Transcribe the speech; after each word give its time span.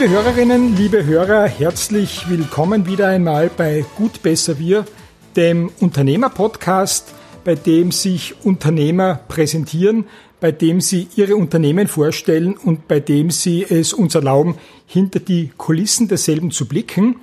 Liebe 0.00 0.14
Hörerinnen, 0.14 0.76
liebe 0.76 1.04
Hörer, 1.04 1.46
herzlich 1.46 2.26
willkommen 2.30 2.86
wieder 2.86 3.08
einmal 3.08 3.50
bei 3.54 3.84
Gut 3.98 4.22
Besser 4.22 4.58
Wir, 4.58 4.86
dem 5.36 5.70
Unternehmer-Podcast, 5.78 7.12
bei 7.44 7.54
dem 7.54 7.92
sich 7.92 8.34
Unternehmer 8.42 9.20
präsentieren, 9.28 10.06
bei 10.40 10.52
dem 10.52 10.80
sie 10.80 11.08
ihre 11.16 11.36
Unternehmen 11.36 11.86
vorstellen 11.86 12.56
und 12.56 12.88
bei 12.88 12.98
dem 12.98 13.30
sie 13.30 13.62
es 13.62 13.92
uns 13.92 14.14
erlauben, 14.14 14.54
hinter 14.86 15.20
die 15.20 15.50
Kulissen 15.58 16.08
derselben 16.08 16.50
zu 16.50 16.66
blicken. 16.66 17.16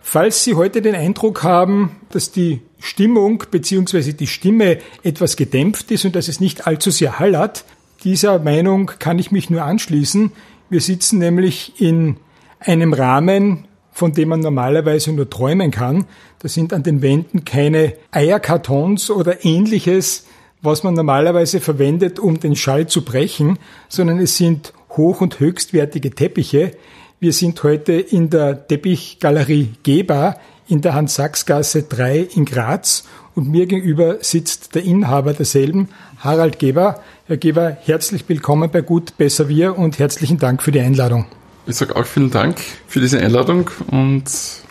Falls 0.00 0.44
Sie 0.44 0.54
heute 0.54 0.80
den 0.80 0.94
Eindruck 0.94 1.42
haben, 1.42 1.96
dass 2.08 2.30
die 2.30 2.62
Stimmung 2.78 3.44
bzw. 3.50 4.14
die 4.14 4.28
Stimme 4.28 4.78
etwas 5.02 5.36
gedämpft 5.36 5.90
ist 5.90 6.06
und 6.06 6.16
dass 6.16 6.28
es 6.28 6.40
nicht 6.40 6.66
allzu 6.66 6.90
sehr 6.90 7.18
hallert, 7.18 7.66
dieser 8.02 8.38
Meinung 8.38 8.92
kann 8.98 9.18
ich 9.18 9.30
mich 9.30 9.50
nur 9.50 9.62
anschließen. 9.64 10.32
Wir 10.70 10.80
sitzen 10.82 11.18
nämlich 11.18 11.80
in 11.80 12.16
einem 12.60 12.92
Rahmen, 12.92 13.66
von 13.90 14.12
dem 14.12 14.28
man 14.28 14.40
normalerweise 14.40 15.12
nur 15.12 15.30
träumen 15.30 15.70
kann. 15.70 16.04
Da 16.40 16.48
sind 16.48 16.72
an 16.72 16.82
den 16.82 17.00
Wänden 17.00 17.44
keine 17.44 17.94
Eierkartons 18.10 19.10
oder 19.10 19.44
ähnliches, 19.44 20.26
was 20.60 20.82
man 20.82 20.94
normalerweise 20.94 21.60
verwendet, 21.60 22.18
um 22.18 22.38
den 22.38 22.54
Schall 22.54 22.86
zu 22.86 23.02
brechen, 23.02 23.58
sondern 23.88 24.18
es 24.18 24.36
sind 24.36 24.74
hoch- 24.90 25.20
und 25.20 25.40
höchstwertige 25.40 26.10
Teppiche. 26.10 26.72
Wir 27.18 27.32
sind 27.32 27.62
heute 27.62 27.94
in 27.94 28.28
der 28.28 28.68
Teppichgalerie 28.68 29.70
Geba 29.82 30.36
in 30.68 30.82
der 30.82 30.94
Hans-Sachs-Gasse 30.94 31.84
3 31.84 32.28
in 32.34 32.44
Graz 32.44 33.04
und 33.34 33.48
mir 33.48 33.66
gegenüber 33.66 34.18
sitzt 34.20 34.74
der 34.74 34.84
Inhaber 34.84 35.32
derselben, 35.32 35.88
Harald 36.18 36.58
Geber. 36.58 37.02
Herr 37.28 37.36
Geber, 37.36 37.76
herzlich 37.82 38.26
willkommen 38.26 38.70
bei 38.70 38.80
Gut 38.80 39.18
Besser 39.18 39.50
Wir 39.50 39.76
und 39.76 39.98
herzlichen 39.98 40.38
Dank 40.38 40.62
für 40.62 40.72
die 40.72 40.80
Einladung. 40.80 41.26
Ich 41.66 41.76
sage 41.76 41.94
auch 41.94 42.06
vielen 42.06 42.30
Dank 42.30 42.58
für 42.86 43.00
diese 43.00 43.20
Einladung 43.20 43.68
und 43.90 44.24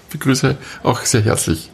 begrüße 0.10 0.58
auch 0.82 1.02
sehr 1.02 1.22
herzlich. 1.22 1.70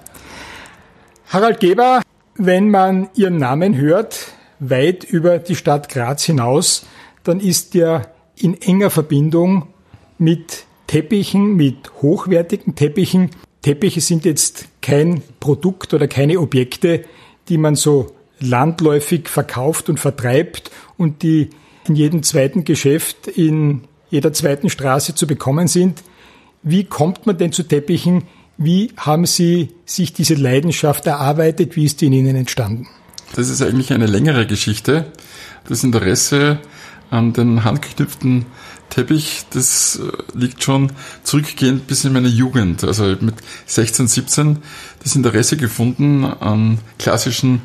Harald 1.29 1.61
Geber, 1.61 2.01
wenn 2.35 2.69
man 2.69 3.07
Ihren 3.15 3.37
Namen 3.37 3.77
hört, 3.77 4.33
weit 4.59 5.05
über 5.05 5.39
die 5.39 5.55
Stadt 5.55 5.87
Graz 5.87 6.25
hinaus, 6.25 6.85
dann 7.23 7.39
ist 7.39 7.75
der 7.75 8.11
in 8.35 8.61
enger 8.61 8.89
Verbindung 8.89 9.69
mit 10.17 10.65
Teppichen, 10.87 11.55
mit 11.55 11.93
hochwertigen 12.01 12.75
Teppichen. 12.75 13.29
Teppiche 13.61 14.01
sind 14.01 14.25
jetzt 14.25 14.65
kein 14.81 15.21
Produkt 15.39 15.93
oder 15.93 16.09
keine 16.09 16.41
Objekte, 16.41 17.05
die 17.47 17.57
man 17.57 17.75
so 17.75 18.13
landläufig 18.43 19.29
verkauft 19.29 19.89
und 19.89 19.99
vertreibt 19.99 20.71
und 20.97 21.23
die 21.23 21.49
in 21.87 21.95
jedem 21.95 22.23
zweiten 22.23 22.63
Geschäft 22.63 23.27
in 23.27 23.81
jeder 24.09 24.33
zweiten 24.33 24.69
Straße 24.69 25.15
zu 25.15 25.27
bekommen 25.27 25.67
sind. 25.67 26.03
Wie 26.61 26.83
kommt 26.83 27.25
man 27.25 27.37
denn 27.37 27.51
zu 27.51 27.63
Teppichen? 27.63 28.23
Wie 28.57 28.93
haben 28.97 29.25
Sie 29.25 29.69
sich 29.85 30.13
diese 30.13 30.35
Leidenschaft 30.35 31.07
erarbeitet? 31.07 31.75
Wie 31.75 31.85
ist 31.85 32.01
die 32.01 32.05
in 32.05 32.13
Ihnen 32.13 32.35
entstanden? 32.35 32.87
Das 33.35 33.49
ist 33.49 33.61
eigentlich 33.61 33.91
eine 33.91 34.05
längere 34.05 34.45
Geschichte. 34.45 35.11
Das 35.67 35.83
Interesse 35.83 36.59
an 37.09 37.33
den 37.33 37.63
handgeknüpften 37.63 38.45
Teppich, 38.89 39.45
das 39.49 39.99
äh, 39.99 40.37
liegt 40.37 40.63
schon 40.63 40.91
zurückgehend 41.23 41.87
bis 41.87 42.05
in 42.05 42.13
meine 42.13 42.27
Jugend. 42.27 42.83
Also 42.83 43.15
mit 43.19 43.35
16, 43.65 44.07
17 44.07 44.57
das 45.01 45.15
Interesse 45.15 45.57
gefunden 45.57 46.25
an 46.25 46.77
klassischen 46.99 47.61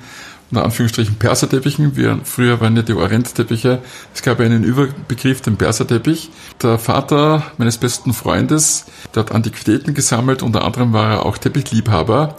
unter 0.51 0.65
Anführungsstrichen 0.65 1.17
Perserteppichen. 1.17 1.97
Wir, 1.97 2.21
früher 2.25 2.61
waren 2.61 2.77
ja 2.77 2.83
die 2.83 2.95
Orientteppiche. 2.95 3.81
Es 4.15 4.23
gab 4.23 4.41
einen 4.41 4.65
Überbegriff, 4.65 5.41
den 5.43 5.57
Perserteppich. 5.57 6.31
Der 6.63 6.79
Vater 6.79 7.43
meines 7.59 7.79
besten 7.79 8.13
Freundes, 8.15 8.87
der 9.15 9.25
hat 9.25 9.33
Antiquitäten 9.33 9.95
gesammelt. 9.95 10.43
Unter 10.43 10.65
anderem 10.65 10.93
war 10.93 11.11
er 11.11 11.27
auch 11.27 11.39
Teppichliebhaber. 11.39 12.37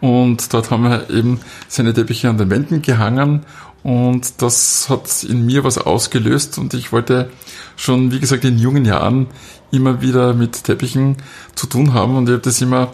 Und 0.00 0.52
dort 0.54 0.70
haben 0.70 0.84
wir 0.84 1.10
eben 1.10 1.40
seine 1.66 1.92
Teppiche 1.92 2.28
an 2.28 2.38
den 2.38 2.50
Wänden 2.50 2.82
gehangen. 2.82 3.44
Und 3.82 4.42
das 4.42 4.88
hat 4.88 5.24
in 5.24 5.44
mir 5.44 5.64
was 5.64 5.78
ausgelöst. 5.78 6.58
Und 6.58 6.74
ich 6.74 6.92
wollte 6.92 7.30
schon, 7.76 8.12
wie 8.12 8.20
gesagt, 8.20 8.44
in 8.44 8.58
jungen 8.58 8.84
Jahren 8.84 9.26
immer 9.72 10.00
wieder 10.00 10.34
mit 10.34 10.64
Teppichen 10.64 11.16
zu 11.56 11.66
tun 11.66 11.92
haben. 11.92 12.16
Und 12.16 12.28
ich 12.28 12.34
habe 12.34 12.42
das 12.42 12.60
immer 12.60 12.92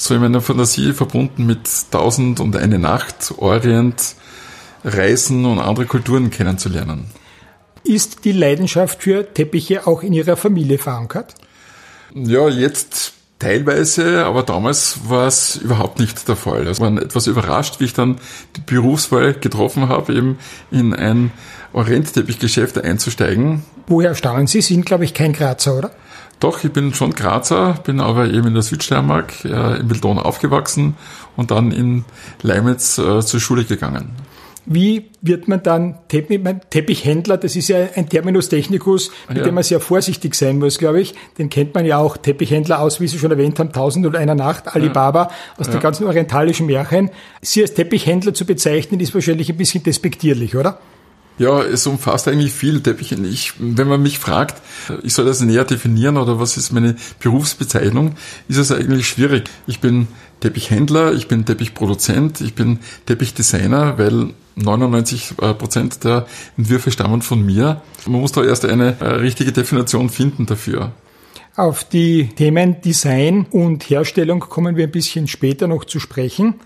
so 0.00 0.14
in 0.14 0.22
meiner 0.22 0.40
Fantasie 0.40 0.94
verbunden 0.94 1.44
mit 1.44 1.68
Tausend 1.90 2.40
und 2.40 2.56
eine 2.56 2.78
Nacht, 2.78 3.34
Orient, 3.36 4.14
Reisen 4.82 5.44
und 5.44 5.58
andere 5.58 5.84
Kulturen 5.84 6.30
kennenzulernen. 6.30 7.04
Ist 7.84 8.24
die 8.24 8.32
Leidenschaft 8.32 9.02
für 9.02 9.34
Teppiche 9.34 9.86
auch 9.86 10.02
in 10.02 10.14
Ihrer 10.14 10.36
Familie 10.36 10.78
verankert? 10.78 11.34
Ja, 12.14 12.48
jetzt 12.48 13.12
teilweise, 13.38 14.24
aber 14.24 14.42
damals 14.42 15.00
war 15.06 15.26
es 15.26 15.56
überhaupt 15.56 15.98
nicht 15.98 16.26
der 16.28 16.36
Fall. 16.36 16.66
Also 16.66 16.82
war 16.82 16.96
etwas 17.02 17.26
überrascht, 17.26 17.78
wie 17.80 17.84
ich 17.84 17.92
dann 17.92 18.16
die 18.56 18.62
Berufswahl 18.62 19.34
getroffen 19.34 19.90
habe, 19.90 20.14
eben 20.14 20.38
in 20.70 20.94
ein 20.94 21.30
Orientteppichgeschäft 21.74 22.78
einzusteigen. 22.82 23.64
Woher 23.86 24.14
stammen 24.14 24.46
Sie? 24.46 24.62
Sie 24.62 24.74
sind, 24.74 24.86
glaube 24.86 25.04
ich, 25.04 25.12
kein 25.12 25.34
Grazer, 25.34 25.76
oder? 25.76 25.90
Doch, 26.40 26.64
ich 26.64 26.72
bin 26.72 26.94
schon 26.94 27.12
Grazer, 27.12 27.74
bin 27.84 28.00
aber 28.00 28.28
eben 28.28 28.48
in 28.48 28.54
der 28.54 28.62
Südsteiermark, 28.62 29.44
äh, 29.44 29.80
in 29.80 29.90
Wildon 29.90 30.18
aufgewachsen 30.18 30.96
und 31.36 31.50
dann 31.50 31.70
in 31.70 32.04
Leimitz 32.42 32.98
äh, 32.98 33.20
zur 33.20 33.40
Schule 33.40 33.64
gegangen. 33.64 34.10
Wie 34.66 35.06
wird 35.20 35.48
man 35.48 35.62
dann 35.62 35.98
Teppichhändler? 36.08 37.36
Das 37.38 37.56
ist 37.56 37.68
ja 37.68 37.88
ein 37.94 38.08
Terminus 38.08 38.48
technicus, 38.48 39.10
mit 39.28 39.38
ja. 39.38 39.44
dem 39.44 39.54
man 39.54 39.64
sehr 39.64 39.80
vorsichtig 39.80 40.34
sein 40.34 40.58
muss, 40.58 40.78
glaube 40.78 41.00
ich. 41.00 41.14
Den 41.38 41.50
kennt 41.50 41.74
man 41.74 41.84
ja 41.84 41.98
auch. 41.98 42.16
Teppichhändler 42.16 42.80
aus, 42.80 43.00
wie 43.00 43.08
Sie 43.08 43.18
schon 43.18 43.30
erwähnt 43.30 43.58
haben, 43.58 43.72
Tausend 43.72 44.06
und 44.06 44.16
einer 44.16 44.34
Nacht, 44.34 44.74
Alibaba, 44.74 45.22
ja. 45.22 45.30
aus 45.58 45.66
ja. 45.66 45.72
den 45.72 45.80
ganzen 45.80 46.06
orientalischen 46.06 46.66
Märchen. 46.66 47.10
Sie 47.42 47.62
als 47.62 47.74
Teppichhändler 47.74 48.32
zu 48.32 48.44
bezeichnen, 48.44 49.00
ist 49.00 49.14
wahrscheinlich 49.14 49.50
ein 49.50 49.56
bisschen 49.56 49.82
despektierlich, 49.82 50.56
oder? 50.56 50.78
Ja, 51.40 51.62
es 51.62 51.86
umfasst 51.86 52.28
eigentlich 52.28 52.52
viele 52.52 52.82
Teppiche. 52.82 53.14
Ich, 53.14 53.54
wenn 53.58 53.88
man 53.88 54.02
mich 54.02 54.18
fragt, 54.18 54.60
ich 55.02 55.14
soll 55.14 55.24
das 55.24 55.40
näher 55.40 55.64
definieren 55.64 56.18
oder 56.18 56.38
was 56.38 56.58
ist 56.58 56.70
meine 56.70 56.96
Berufsbezeichnung, 57.18 58.16
ist 58.48 58.58
es 58.58 58.70
eigentlich 58.70 59.08
schwierig. 59.08 59.48
Ich 59.66 59.80
bin 59.80 60.06
Teppichhändler, 60.40 61.14
ich 61.14 61.28
bin 61.28 61.46
Teppichproduzent, 61.46 62.42
ich 62.42 62.54
bin 62.54 62.80
Teppichdesigner, 63.06 63.96
weil 63.96 64.34
99 64.56 65.36
äh, 65.40 65.54
Prozent 65.54 66.04
der 66.04 66.26
Entwürfe 66.58 66.90
stammen 66.90 67.22
von 67.22 67.42
mir. 67.42 67.80
Man 68.04 68.20
muss 68.20 68.32
da 68.32 68.44
erst 68.44 68.66
eine 68.66 69.00
äh, 69.00 69.04
richtige 69.06 69.52
Definition 69.52 70.10
finden 70.10 70.44
dafür. 70.44 70.92
Auf 71.56 71.84
die 71.84 72.28
Themen 72.36 72.82
Design 72.82 73.46
und 73.50 73.88
Herstellung 73.88 74.40
kommen 74.40 74.76
wir 74.76 74.84
ein 74.84 74.92
bisschen 74.92 75.26
später 75.26 75.68
noch 75.68 75.86
zu 75.86 76.00
sprechen. 76.00 76.60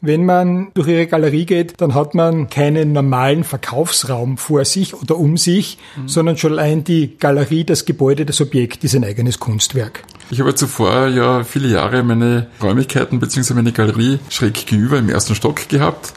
Wenn 0.00 0.24
man 0.24 0.68
durch 0.74 0.88
ihre 0.88 1.06
Galerie 1.06 1.46
geht, 1.46 1.80
dann 1.80 1.94
hat 1.94 2.14
man 2.14 2.50
keinen 2.50 2.92
normalen 2.92 3.44
Verkaufsraum 3.44 4.36
vor 4.36 4.64
sich 4.64 4.94
oder 4.94 5.16
um 5.16 5.36
sich, 5.36 5.78
mhm. 5.96 6.08
sondern 6.08 6.36
schon 6.36 6.52
allein 6.52 6.84
die 6.84 7.16
Galerie, 7.18 7.64
das 7.64 7.84
Gebäude, 7.84 8.26
das 8.26 8.40
Objekt 8.40 8.84
ist 8.84 8.94
ein 8.94 9.04
eigenes 9.04 9.40
Kunstwerk. 9.40 10.02
Ich 10.30 10.40
habe 10.40 10.54
zuvor 10.54 11.08
ja 11.08 11.44
viele 11.44 11.68
Jahre 11.68 12.02
meine 12.02 12.48
Räumlichkeiten 12.62 13.20
bzw. 13.20 13.54
meine 13.54 13.72
Galerie 13.72 14.18
schräg 14.28 14.66
gegenüber 14.66 14.98
im 14.98 15.08
ersten 15.08 15.34
Stock 15.34 15.68
gehabt 15.68 16.12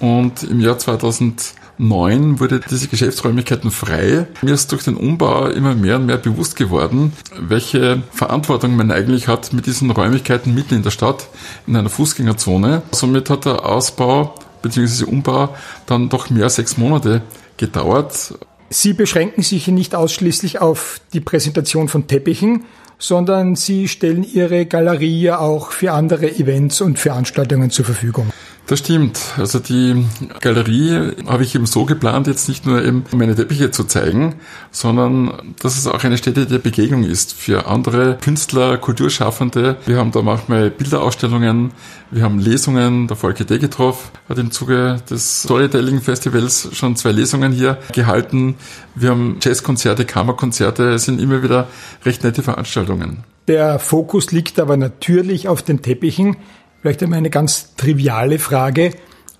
und 0.00 0.42
im 0.42 0.60
Jahr 0.60 0.78
2000 0.78 1.54
2009 1.78 2.40
wurde 2.40 2.60
diese 2.70 2.88
Geschäftsräumlichkeiten 2.88 3.70
frei. 3.70 4.26
Mir 4.42 4.54
ist 4.54 4.70
durch 4.70 4.84
den 4.84 4.96
Umbau 4.96 5.48
immer 5.48 5.74
mehr 5.74 5.96
und 5.96 6.06
mehr 6.06 6.18
bewusst 6.18 6.56
geworden, 6.56 7.12
welche 7.38 8.02
Verantwortung 8.12 8.76
man 8.76 8.90
eigentlich 8.90 9.28
hat 9.28 9.52
mit 9.52 9.66
diesen 9.66 9.90
Räumlichkeiten 9.90 10.54
mitten 10.54 10.74
in 10.74 10.82
der 10.82 10.90
Stadt, 10.90 11.28
in 11.66 11.76
einer 11.76 11.90
Fußgängerzone. 11.90 12.82
Somit 12.92 13.28
hat 13.30 13.44
der 13.44 13.66
Ausbau 13.66 14.34
bzw. 14.62 15.04
Umbau 15.04 15.54
dann 15.86 16.08
doch 16.08 16.30
mehr 16.30 16.44
als 16.44 16.56
sechs 16.56 16.76
Monate 16.76 17.22
gedauert. 17.56 18.34
Sie 18.70 18.92
beschränken 18.92 19.42
sich 19.42 19.68
nicht 19.68 19.94
ausschließlich 19.94 20.60
auf 20.60 21.00
die 21.12 21.20
Präsentation 21.20 21.88
von 21.88 22.06
Teppichen, 22.06 22.64
sondern 22.98 23.56
Sie 23.56 23.88
stellen 23.88 24.24
Ihre 24.24 24.66
Galerie 24.66 25.30
auch 25.32 25.70
für 25.72 25.92
andere 25.92 26.30
Events 26.36 26.80
und 26.80 26.98
Veranstaltungen 26.98 27.70
zur 27.70 27.84
Verfügung. 27.84 28.32
Das 28.66 28.78
stimmt. 28.78 29.20
Also 29.36 29.58
die 29.58 30.06
Galerie 30.40 31.12
habe 31.26 31.42
ich 31.42 31.54
eben 31.54 31.66
so 31.66 31.84
geplant, 31.84 32.26
jetzt 32.26 32.48
nicht 32.48 32.64
nur 32.64 32.82
eben 32.82 33.04
meine 33.14 33.34
Teppiche 33.34 33.70
zu 33.70 33.84
zeigen, 33.84 34.36
sondern 34.70 35.54
dass 35.60 35.76
es 35.76 35.86
auch 35.86 36.02
eine 36.02 36.16
Stätte 36.16 36.46
der 36.46 36.58
Begegnung 36.58 37.04
ist 37.04 37.34
für 37.34 37.66
andere 37.66 38.16
Künstler, 38.16 38.78
Kulturschaffende. 38.78 39.76
Wir 39.84 39.98
haben 39.98 40.12
da 40.12 40.22
manchmal 40.22 40.70
Bilderausstellungen, 40.70 41.72
wir 42.10 42.22
haben 42.22 42.38
Lesungen. 42.38 43.06
Der 43.06 43.18
Volker 43.18 43.44
Degetroff 43.44 44.10
hat 44.30 44.38
im 44.38 44.50
Zuge 44.50 44.96
des 45.10 45.42
Storytelling 45.42 46.00
Festivals 46.00 46.70
schon 46.72 46.96
zwei 46.96 47.12
Lesungen 47.12 47.52
hier 47.52 47.76
gehalten. 47.92 48.54
Wir 48.94 49.10
haben 49.10 49.36
Jazzkonzerte, 49.42 50.06
Kammerkonzerte. 50.06 50.88
Es 50.94 51.04
sind 51.04 51.20
immer 51.20 51.42
wieder 51.42 51.68
recht 52.06 52.24
nette 52.24 52.42
Veranstaltungen. 52.42 53.24
Der 53.46 53.78
Fokus 53.78 54.32
liegt 54.32 54.58
aber 54.58 54.78
natürlich 54.78 55.48
auf 55.48 55.60
den 55.60 55.82
Teppichen. 55.82 56.38
Vielleicht 56.84 57.02
einmal 57.02 57.16
eine 57.16 57.30
ganz 57.30 57.74
triviale 57.76 58.38
Frage. 58.38 58.90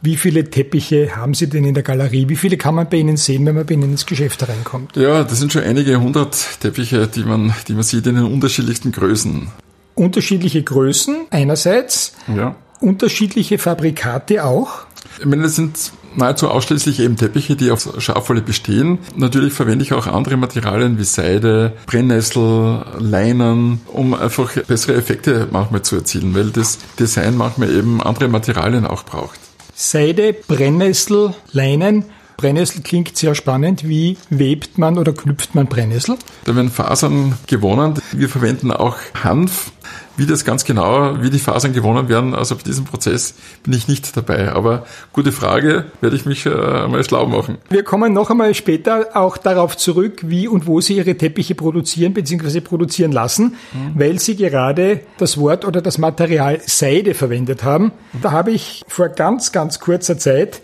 Wie 0.00 0.16
viele 0.16 0.48
Teppiche 0.48 1.14
haben 1.14 1.34
Sie 1.34 1.46
denn 1.46 1.66
in 1.66 1.74
der 1.74 1.82
Galerie? 1.82 2.30
Wie 2.30 2.36
viele 2.36 2.56
kann 2.56 2.74
man 2.74 2.88
bei 2.88 2.96
Ihnen 2.96 3.18
sehen, 3.18 3.44
wenn 3.44 3.54
man 3.54 3.66
bei 3.66 3.74
Ihnen 3.74 3.90
ins 3.90 4.06
Geschäft 4.06 4.48
reinkommt? 4.48 4.96
Ja, 4.96 5.24
das 5.24 5.40
sind 5.40 5.52
schon 5.52 5.62
einige 5.62 6.00
hundert 6.00 6.34
Teppiche, 6.60 7.06
die 7.06 7.22
man, 7.22 7.52
die 7.68 7.74
man 7.74 7.82
sieht 7.82 8.06
in 8.06 8.14
den 8.14 8.24
unterschiedlichsten 8.24 8.92
Größen. 8.92 9.48
Unterschiedliche 9.94 10.62
Größen 10.62 11.26
einerseits, 11.28 12.14
ja. 12.34 12.56
unterschiedliche 12.80 13.58
Fabrikate 13.58 14.42
auch. 14.42 14.86
Ich 15.18 15.26
meine, 15.26 15.42
das 15.42 15.56
sind 15.56 15.76
nahezu 16.16 16.48
ausschließlich 16.48 17.00
eben 17.00 17.16
Teppiche, 17.16 17.56
die 17.56 17.70
auf 17.70 17.88
Schafwolle 17.98 18.42
bestehen. 18.42 18.98
Natürlich 19.16 19.52
verwende 19.52 19.84
ich 19.84 19.92
auch 19.92 20.06
andere 20.06 20.36
Materialien 20.36 20.98
wie 20.98 21.04
Seide, 21.04 21.72
Brennnessel, 21.86 22.84
Leinen, 22.98 23.80
um 23.86 24.14
einfach 24.14 24.52
bessere 24.62 24.94
Effekte 24.94 25.48
manchmal 25.50 25.82
zu 25.82 25.96
erzielen, 25.96 26.34
weil 26.34 26.50
das 26.50 26.78
Design 26.98 27.36
manchmal 27.36 27.74
eben 27.74 28.02
andere 28.02 28.28
Materialien 28.28 28.86
auch 28.86 29.04
braucht. 29.04 29.38
Seide, 29.74 30.32
Brennnessel, 30.32 31.34
Leinen. 31.52 32.04
Brennnessel 32.36 32.82
klingt 32.82 33.16
sehr 33.16 33.34
spannend. 33.34 33.88
Wie 33.88 34.16
webt 34.28 34.78
man 34.78 34.98
oder 34.98 35.12
knüpft 35.12 35.54
man 35.54 35.66
Brennnessel? 35.66 36.16
Da 36.44 36.54
werden 36.54 36.70
Fasern 36.70 37.34
gewonnen. 37.46 37.94
Wir 38.12 38.28
verwenden 38.28 38.70
auch 38.70 38.96
Hanf 39.22 39.72
wie 40.16 40.26
das 40.26 40.44
ganz 40.44 40.64
genau, 40.64 41.22
wie 41.22 41.30
die 41.30 41.38
Fasern 41.38 41.72
gewonnen 41.72 42.08
werden, 42.08 42.34
also 42.34 42.54
bei 42.56 42.62
diesem 42.62 42.84
Prozess 42.84 43.34
bin 43.62 43.72
ich 43.72 43.88
nicht 43.88 44.16
dabei. 44.16 44.52
Aber 44.52 44.86
gute 45.12 45.32
Frage, 45.32 45.86
werde 46.00 46.16
ich 46.16 46.24
mich 46.24 46.46
äh, 46.46 46.50
mal 46.50 47.02
schlau 47.04 47.26
machen. 47.26 47.58
Wir 47.68 47.82
kommen 47.82 48.12
noch 48.12 48.30
einmal 48.30 48.54
später 48.54 49.08
auch 49.14 49.36
darauf 49.36 49.76
zurück, 49.76 50.20
wie 50.22 50.48
und 50.48 50.66
wo 50.66 50.80
Sie 50.80 50.96
Ihre 50.96 51.16
Teppiche 51.16 51.54
produzieren 51.54 52.14
bzw. 52.14 52.60
produzieren 52.60 53.12
lassen, 53.12 53.56
mhm. 53.72 53.92
weil 53.94 54.18
Sie 54.18 54.36
gerade 54.36 55.00
das 55.18 55.38
Wort 55.38 55.64
oder 55.64 55.80
das 55.80 55.98
Material 55.98 56.60
Seide 56.64 57.14
verwendet 57.14 57.64
haben. 57.64 57.92
Da 58.22 58.30
habe 58.30 58.52
ich 58.52 58.84
vor 58.88 59.08
ganz, 59.08 59.52
ganz 59.52 59.80
kurzer 59.80 60.18
Zeit 60.18 60.60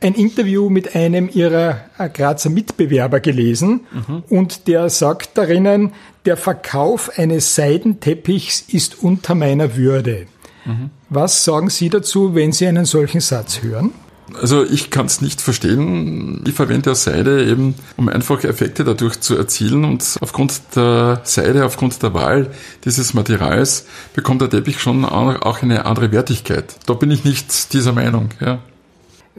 ein 0.00 0.14
Interview 0.14 0.68
mit 0.68 0.94
einem 0.94 1.30
ihrer 1.32 1.80
Grazer 2.12 2.50
Mitbewerber 2.50 3.20
gelesen 3.20 3.86
mhm. 3.90 4.22
und 4.28 4.68
der 4.68 4.90
sagt 4.90 5.38
darinnen, 5.38 5.92
der 6.24 6.36
Verkauf 6.36 7.18
eines 7.18 7.54
Seidenteppichs 7.54 8.64
ist 8.68 9.02
unter 9.02 9.34
meiner 9.34 9.76
Würde. 9.76 10.26
Mhm. 10.64 10.90
Was 11.10 11.44
sagen 11.44 11.70
Sie 11.70 11.90
dazu, 11.90 12.34
wenn 12.34 12.52
Sie 12.52 12.66
einen 12.66 12.86
solchen 12.86 13.20
Satz 13.20 13.62
hören? 13.62 13.92
Also 14.40 14.64
ich 14.64 14.90
kann 14.90 15.06
es 15.06 15.20
nicht 15.20 15.40
verstehen. 15.42 16.42
Ich 16.46 16.54
verwende 16.54 16.90
ja 16.90 16.94
Seide 16.94 17.44
eben, 17.44 17.74
um 17.96 18.08
einfach 18.08 18.42
Effekte 18.42 18.82
dadurch 18.82 19.20
zu 19.20 19.36
erzielen 19.36 19.84
und 19.84 20.16
aufgrund 20.20 20.62
der 20.74 21.20
Seide, 21.24 21.66
aufgrund 21.66 22.02
der 22.02 22.14
Wahl 22.14 22.50
dieses 22.84 23.12
Materials 23.12 23.86
bekommt 24.14 24.40
der 24.40 24.48
Teppich 24.48 24.80
schon 24.80 25.04
auch 25.04 25.62
eine 25.62 25.84
andere 25.84 26.10
Wertigkeit. 26.10 26.74
Da 26.86 26.94
bin 26.94 27.10
ich 27.10 27.24
nicht 27.24 27.74
dieser 27.74 27.92
Meinung. 27.92 28.30
Ja. 28.40 28.60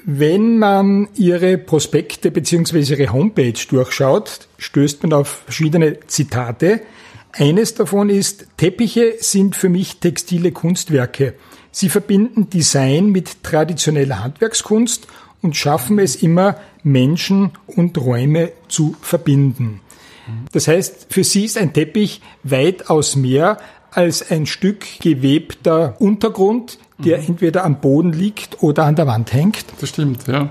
Wenn 0.03 0.59
man 0.59 1.07
Ihre 1.15 1.57
Prospekte 1.57 2.31
bzw. 2.31 2.79
Ihre 2.79 3.13
Homepage 3.13 3.53
durchschaut, 3.69 4.47
stößt 4.57 5.03
man 5.03 5.13
auf 5.13 5.43
verschiedene 5.45 5.99
Zitate. 6.07 6.81
Eines 7.31 7.73
davon 7.75 8.09
ist, 8.09 8.47
Teppiche 8.57 9.15
sind 9.19 9.55
für 9.55 9.69
mich 9.69 9.97
textile 9.97 10.51
Kunstwerke. 10.51 11.35
Sie 11.71 11.89
verbinden 11.89 12.49
Design 12.49 13.07
mit 13.07 13.43
traditioneller 13.43 14.23
Handwerkskunst 14.23 15.07
und 15.41 15.55
schaffen 15.55 15.99
es 15.99 16.15
immer, 16.15 16.57
Menschen 16.83 17.51
und 17.67 17.97
Räume 17.97 18.51
zu 18.67 18.95
verbinden. 19.01 19.81
Das 20.51 20.67
heißt, 20.67 21.07
für 21.09 21.23
Sie 21.23 21.45
ist 21.45 21.57
ein 21.57 21.73
Teppich 21.73 22.21
weitaus 22.43 23.15
mehr 23.15 23.57
als 23.95 24.29
ein 24.29 24.45
Stück 24.45 24.85
gewebter 24.99 25.95
Untergrund, 25.99 26.77
der 26.97 27.19
mhm. 27.19 27.27
entweder 27.27 27.63
am 27.63 27.79
Boden 27.81 28.13
liegt 28.13 28.61
oder 28.61 28.85
an 28.85 28.95
der 28.95 29.07
Wand 29.07 29.33
hängt. 29.33 29.65
Das 29.79 29.89
stimmt, 29.89 30.27
ja. 30.27 30.49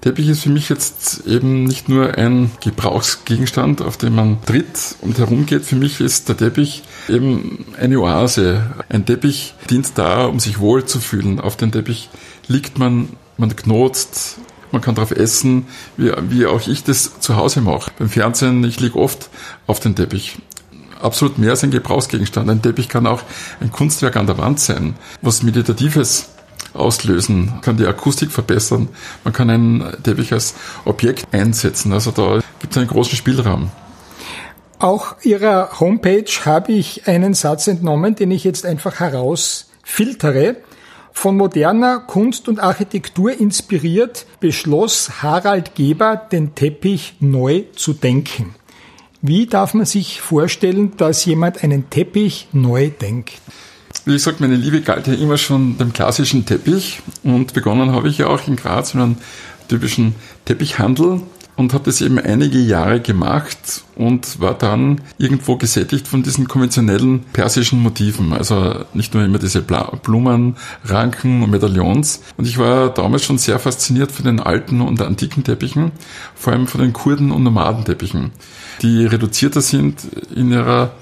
Teppich 0.00 0.28
ist 0.28 0.42
für 0.42 0.50
mich 0.50 0.68
jetzt 0.68 1.26
eben 1.26 1.64
nicht 1.64 1.88
nur 1.88 2.16
ein 2.16 2.50
Gebrauchsgegenstand, 2.60 3.82
auf 3.82 3.96
den 3.96 4.14
man 4.14 4.38
tritt 4.44 4.96
und 5.02 5.18
herumgeht. 5.18 5.64
Für 5.64 5.76
mich 5.76 6.00
ist 6.00 6.28
der 6.28 6.36
Teppich 6.36 6.82
eben 7.08 7.66
eine 7.78 8.00
Oase. 8.00 8.62
Ein 8.88 9.04
Teppich 9.04 9.54
dient 9.68 9.92
da, 9.96 10.26
um 10.26 10.40
sich 10.40 10.58
wohl 10.58 10.84
zu 10.84 11.00
fühlen. 11.00 11.40
Auf 11.40 11.56
dem 11.56 11.72
Teppich 11.72 12.08
liegt 12.48 12.78
man, 12.78 13.10
man 13.36 13.54
knotzt, 13.54 14.38
man 14.72 14.80
kann 14.80 14.94
drauf 14.94 15.10
essen, 15.10 15.66
wie, 15.96 16.12
wie 16.28 16.46
auch 16.46 16.66
ich 16.66 16.84
das 16.84 17.20
zu 17.20 17.36
Hause 17.36 17.60
mache. 17.60 17.90
Beim 17.98 18.08
Fernsehen, 18.08 18.62
ich 18.64 18.80
liege 18.80 18.96
oft 18.96 19.30
auf 19.66 19.80
dem 19.80 19.94
Teppich 19.94 20.38
absolut 21.00 21.38
mehr 21.38 21.50
als 21.50 21.64
ein 21.64 21.70
Gebrauchsgegenstand. 21.70 22.48
Ein 22.48 22.62
Teppich 22.62 22.88
kann 22.88 23.06
auch 23.06 23.22
ein 23.60 23.70
Kunstwerk 23.70 24.16
an 24.16 24.26
der 24.26 24.38
Wand 24.38 24.60
sein, 24.60 24.94
was 25.22 25.42
Meditatives 25.42 26.30
auslösen, 26.74 27.54
kann 27.62 27.76
die 27.76 27.86
Akustik 27.86 28.30
verbessern. 28.30 28.88
Man 29.24 29.32
kann 29.32 29.50
einen 29.50 29.84
Teppich 30.02 30.32
als 30.32 30.54
Objekt 30.84 31.26
einsetzen. 31.32 31.92
Also 31.92 32.10
da 32.10 32.40
gibt 32.60 32.72
es 32.72 32.78
einen 32.78 32.88
großen 32.88 33.16
Spielraum. 33.16 33.70
Auch 34.78 35.16
Ihrer 35.22 35.80
Homepage 35.80 36.30
habe 36.44 36.72
ich 36.72 37.06
einen 37.06 37.34
Satz 37.34 37.66
entnommen, 37.66 38.14
den 38.14 38.30
ich 38.30 38.44
jetzt 38.44 38.64
einfach 38.64 39.00
herausfiltere. 39.00 40.56
Von 41.12 41.36
moderner 41.36 41.98
Kunst 41.98 42.48
und 42.48 42.60
Architektur 42.60 43.32
inspiriert, 43.32 44.26
beschloss 44.38 45.22
Harald 45.22 45.74
Geber, 45.74 46.16
den 46.16 46.54
Teppich 46.54 47.16
neu 47.20 47.64
zu 47.74 47.92
denken. 47.92 48.54
Wie 49.22 49.46
darf 49.46 49.74
man 49.74 49.84
sich 49.84 50.20
vorstellen, 50.20 50.96
dass 50.96 51.24
jemand 51.26 51.62
einen 51.62 51.90
Teppich 51.90 52.48
neu 52.52 52.88
denkt? 52.88 53.32
Wie 54.06 54.12
gesagt, 54.12 54.40
meine 54.40 54.56
Liebe 54.56 54.80
galt 54.80 55.06
ja 55.08 55.12
immer 55.12 55.36
schon 55.36 55.76
dem 55.76 55.92
klassischen 55.92 56.46
Teppich 56.46 57.02
und 57.22 57.52
begonnen 57.52 57.92
habe 57.92 58.08
ich 58.08 58.18
ja 58.18 58.28
auch 58.28 58.46
in 58.46 58.56
Graz 58.56 58.94
mit 58.94 59.02
einem 59.02 59.16
typischen 59.68 60.14
Teppichhandel 60.46 61.20
und 61.60 61.74
habe 61.74 61.84
das 61.84 62.00
eben 62.00 62.18
einige 62.18 62.58
Jahre 62.58 63.00
gemacht 63.00 63.84
und 63.94 64.40
war 64.40 64.54
dann 64.54 65.02
irgendwo 65.18 65.56
gesättigt 65.56 66.08
von 66.08 66.22
diesen 66.22 66.48
konventionellen 66.48 67.20
persischen 67.34 67.82
Motiven. 67.82 68.32
Also 68.32 68.86
nicht 68.94 69.12
nur 69.12 69.22
immer 69.22 69.38
diese 69.38 69.60
Blumen, 69.60 70.56
Ranken 70.84 71.42
und 71.42 71.50
Medaillons. 71.50 72.22
Und 72.38 72.46
ich 72.46 72.56
war 72.56 72.88
damals 72.88 73.26
schon 73.26 73.36
sehr 73.36 73.58
fasziniert 73.58 74.10
von 74.10 74.24
den 74.24 74.40
alten 74.40 74.80
und 74.80 75.02
antiken 75.02 75.44
Teppichen, 75.44 75.92
vor 76.34 76.54
allem 76.54 76.66
von 76.66 76.80
den 76.80 76.94
Kurden- 76.94 77.30
und 77.30 77.42
Nomadenteppichen, 77.42 78.30
die 78.80 79.04
reduzierter 79.04 79.60
sind 79.60 80.00
in 80.34 80.50
ihrer 80.50 80.92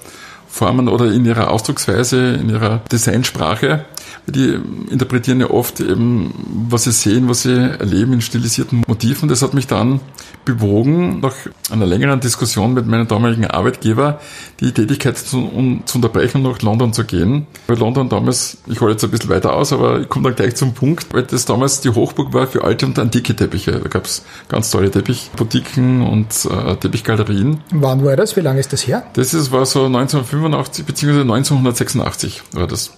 Formen 0.49 0.89
oder 0.89 1.09
in 1.09 1.23
ihrer 1.23 1.51
Ausdrucksweise, 1.51 2.33
in 2.33 2.49
ihrer 2.49 2.81
Designsprache. 2.91 3.85
Die 4.31 4.59
interpretieren 4.91 5.39
ja 5.39 5.49
oft 5.49 5.79
eben, 5.79 6.33
was 6.69 6.83
sie 6.83 6.91
sehen, 6.91 7.29
was 7.29 7.43
sie 7.43 7.53
erleben 7.53 8.13
in 8.13 8.21
stilisierten 8.21 8.83
Motiven. 8.87 9.29
Das 9.29 9.41
hat 9.41 9.53
mich 9.53 9.67
dann 9.67 9.99
bewogen, 10.45 11.19
nach 11.19 11.35
einer 11.69 11.85
längeren 11.85 12.19
Diskussion 12.19 12.73
mit 12.73 12.87
meinem 12.87 13.07
damaligen 13.07 13.45
Arbeitgeber, 13.45 14.19
die 14.59 14.71
Tätigkeit 14.71 15.17
zu, 15.17 15.37
um, 15.37 15.85
zu 15.85 15.97
unterbrechen 15.97 16.45
und 16.45 16.51
nach 16.51 16.61
London 16.61 16.93
zu 16.93 17.03
gehen. 17.03 17.47
Weil 17.67 17.77
London 17.77 18.09
damals, 18.09 18.57
ich 18.67 18.81
hole 18.81 18.91
jetzt 18.91 19.03
ein 19.03 19.11
bisschen 19.11 19.29
weiter 19.29 19.53
aus, 19.53 19.73
aber 19.73 20.01
ich 20.01 20.09
komme 20.09 20.29
dann 20.29 20.35
gleich 20.35 20.55
zum 20.55 20.73
Punkt, 20.73 21.13
weil 21.13 21.23
das 21.23 21.45
damals 21.45 21.81
die 21.81 21.89
Hochburg 21.89 22.33
war 22.33 22.47
für 22.47 22.63
alte 22.63 22.85
und 22.85 22.97
antike 22.97 23.35
Teppiche. 23.35 23.71
Da 23.71 23.89
gab 23.89 24.05
es 24.05 24.23
ganz 24.47 24.71
tolle 24.71 24.89
Teppichboutiquen 24.89 26.01
und 26.01 26.27
äh, 26.45 26.75
Teppichgalerien. 26.75 27.61
Wann 27.71 28.03
war 28.03 28.15
das? 28.15 28.35
Wie 28.35 28.41
lange 28.41 28.59
ist 28.59 28.73
das 28.73 28.87
her? 28.87 29.05
Das 29.13 29.33
ist, 29.33 29.51
war 29.51 29.65
so 29.65 29.85
1985 29.85 30.85
bzw. 30.85 31.21
1986 31.21 32.43
war 32.53 32.67
das 32.67 32.91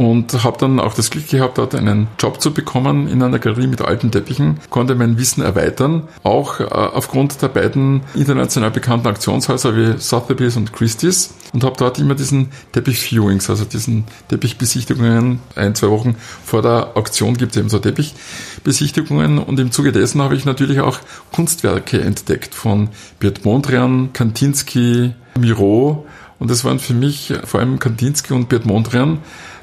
und 0.00 0.44
habe 0.44 0.56
dann 0.56 0.80
auch 0.80 0.94
das 0.94 1.10
Glück 1.10 1.28
gehabt, 1.28 1.58
dort 1.58 1.74
einen 1.74 2.08
Job 2.18 2.40
zu 2.40 2.54
bekommen 2.54 3.06
in 3.06 3.22
einer 3.22 3.38
Galerie 3.38 3.66
mit 3.66 3.82
alten 3.82 4.10
Teppichen, 4.10 4.58
konnte 4.70 4.94
mein 4.94 5.18
Wissen 5.18 5.42
erweitern, 5.42 6.08
auch 6.22 6.58
äh, 6.58 6.64
aufgrund 6.64 7.42
der 7.42 7.48
beiden 7.48 8.00
international 8.14 8.70
bekannten 8.70 9.08
Aktionshäuser 9.08 9.76
wie 9.76 9.98
Sotheby's 9.98 10.56
und 10.56 10.72
Christie's. 10.72 11.34
Und 11.52 11.64
habe 11.64 11.76
dort 11.76 11.98
immer 11.98 12.14
diesen 12.14 12.48
Teppich-Viewings, 12.72 13.50
also 13.50 13.66
diesen 13.66 14.04
Teppichbesichtigungen, 14.28 15.40
ein, 15.54 15.74
zwei 15.74 15.90
Wochen 15.90 16.16
vor 16.46 16.62
der 16.62 16.96
Auktion 16.96 17.36
gibt 17.36 17.52
es 17.52 17.58
eben 17.58 17.68
so 17.68 17.78
Teppichbesichtigungen. 17.78 19.36
Und 19.36 19.60
im 19.60 19.70
Zuge 19.70 19.92
dessen 19.92 20.22
habe 20.22 20.34
ich 20.34 20.46
natürlich 20.46 20.80
auch 20.80 20.98
Kunstwerke 21.30 22.00
entdeckt 22.00 22.54
von 22.54 22.88
Bert 23.18 23.44
Mondrian, 23.44 24.14
Kandinsky, 24.14 25.12
Miro. 25.38 26.06
Und 26.38 26.50
das 26.50 26.64
waren 26.64 26.78
für 26.78 26.94
mich 26.94 27.34
vor 27.44 27.60
allem 27.60 27.78
Kandinsky 27.78 28.32
und 28.32 28.48
Bert 28.48 28.64
Mondrian 28.64 29.18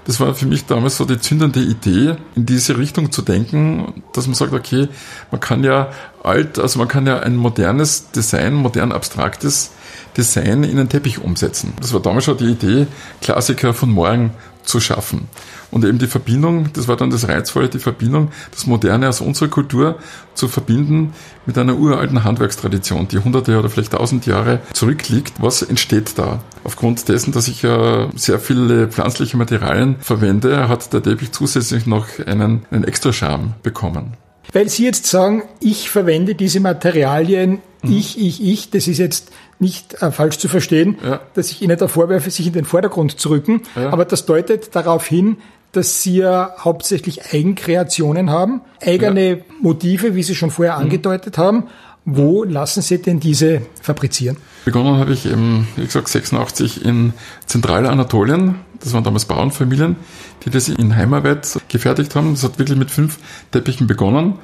das 0.07 0.21
war 0.21 0.33
für 0.33 0.45
mich 0.45 0.65
damals 0.65 0.95
so 0.95 1.03
die 1.03 1.19
zündende 1.19 1.59
Idee, 1.59 2.15
in 2.33 2.45
diese 2.45 2.77
Richtung 2.77 3.11
zu 3.11 3.21
denken, 3.21 4.03
dass 4.13 4.25
man 4.25 4.35
sagt, 4.35 4.53
okay, 4.53 4.87
man 5.31 5.41
kann 5.41 5.65
ja 5.65 5.91
alt, 6.23 6.59
also 6.59 6.79
man 6.79 6.87
kann 6.87 7.05
ja 7.05 7.19
ein 7.19 7.35
modernes 7.35 8.09
Design, 8.11 8.53
modern 8.53 8.93
abstraktes 8.93 9.71
Design 10.15 10.63
in 10.63 10.79
einen 10.79 10.87
Teppich 10.87 11.19
umsetzen. 11.19 11.73
Das 11.81 11.91
war 11.91 11.99
damals 11.99 12.23
schon 12.23 12.37
die 12.37 12.51
Idee, 12.51 12.87
Klassiker 13.21 13.73
von 13.73 13.91
morgen 13.91 14.31
zu 14.63 14.79
schaffen. 14.79 15.27
Und 15.71 15.83
eben 15.83 15.97
die 15.97 16.07
Verbindung, 16.07 16.71
das 16.73 16.87
war 16.87 16.95
dann 16.95 17.09
das 17.09 17.27
Reizvolle, 17.27 17.69
die 17.69 17.79
Verbindung, 17.79 18.29
das 18.51 18.67
Moderne 18.67 19.09
aus 19.09 19.21
unserer 19.21 19.49
Kultur 19.49 19.99
zu 20.33 20.47
verbinden 20.47 21.13
mit 21.45 21.57
einer 21.57 21.75
uralten 21.75 22.23
Handwerkstradition, 22.23 23.07
die 23.07 23.19
hunderte 23.19 23.57
oder 23.59 23.69
vielleicht 23.69 23.91
tausend 23.91 24.25
Jahre 24.25 24.59
zurückliegt. 24.73 25.33
Was 25.39 25.61
entsteht 25.61 26.17
da? 26.17 26.41
Aufgrund 26.63 27.09
dessen, 27.09 27.31
dass 27.31 27.47
ich 27.47 27.61
ja 27.63 28.09
sehr 28.15 28.39
viele 28.39 28.87
pflanzliche 28.87 29.37
Materialien 29.37 29.97
verwende, 29.99 30.69
hat 30.69 30.93
der 30.93 31.03
Teppich 31.03 31.31
zusätzlich 31.31 31.85
noch 31.85 32.07
einen, 32.25 32.65
einen 32.71 32.83
extra 32.83 33.11
Charme 33.11 33.53
bekommen. 33.63 34.13
Weil 34.53 34.69
Sie 34.69 34.85
jetzt 34.85 35.07
sagen, 35.07 35.43
ich 35.59 35.89
verwende 35.89 36.35
diese 36.35 36.59
Materialien, 36.59 37.59
mhm. 37.83 37.91
ich, 37.91 38.19
ich, 38.19 38.43
ich, 38.43 38.69
das 38.69 38.87
ist 38.87 38.97
jetzt 38.97 39.31
nicht 39.59 40.01
äh, 40.01 40.11
falsch 40.11 40.37
zu 40.37 40.47
verstehen, 40.47 40.97
ja. 41.03 41.19
dass 41.33 41.51
ich 41.51 41.61
Ihnen 41.61 41.77
da 41.77 41.87
vorwerfe, 41.87 42.29
sich 42.29 42.47
in 42.47 42.53
den 42.53 42.65
Vordergrund 42.65 43.19
zu 43.19 43.29
rücken, 43.29 43.63
ja. 43.75 43.89
aber 43.89 44.05
das 44.05 44.25
deutet 44.25 44.75
darauf 44.75 45.05
hin, 45.05 45.37
dass 45.77 46.01
Sie 46.01 46.17
ja 46.17 46.55
hauptsächlich 46.59 47.33
Eigenkreationen 47.33 48.31
haben, 48.31 48.61
eigene 48.81 49.29
ja. 49.29 49.43
Motive, 49.61 50.15
wie 50.15 50.23
Sie 50.23 50.35
schon 50.35 50.51
vorher 50.51 50.75
mhm. 50.75 50.83
angedeutet 50.83 51.37
haben. 51.37 51.67
Wo 52.03 52.43
lassen 52.43 52.81
Sie 52.81 53.01
denn 53.01 53.19
diese 53.19 53.61
fabrizieren? 53.81 54.37
Begonnen 54.65 54.97
habe 54.97 55.13
ich 55.13 55.25
eben, 55.25 55.67
wie 55.75 55.85
gesagt, 55.85 56.07
86 56.07 56.83
in 56.85 57.13
Zentralanatolien. 57.45 58.55
Das 58.79 58.93
waren 58.93 59.03
damals 59.03 59.25
Bauernfamilien, 59.25 59.97
die 60.45 60.49
das 60.49 60.69
in 60.69 60.95
Heimarbeit 60.95 61.59
gefertigt 61.67 62.15
haben. 62.15 62.33
Das 62.33 62.43
hat 62.43 62.59
wirklich 62.59 62.77
mit 62.77 62.91
fünf 62.91 63.19
Teppichen 63.51 63.87
begonnen. 63.87 64.35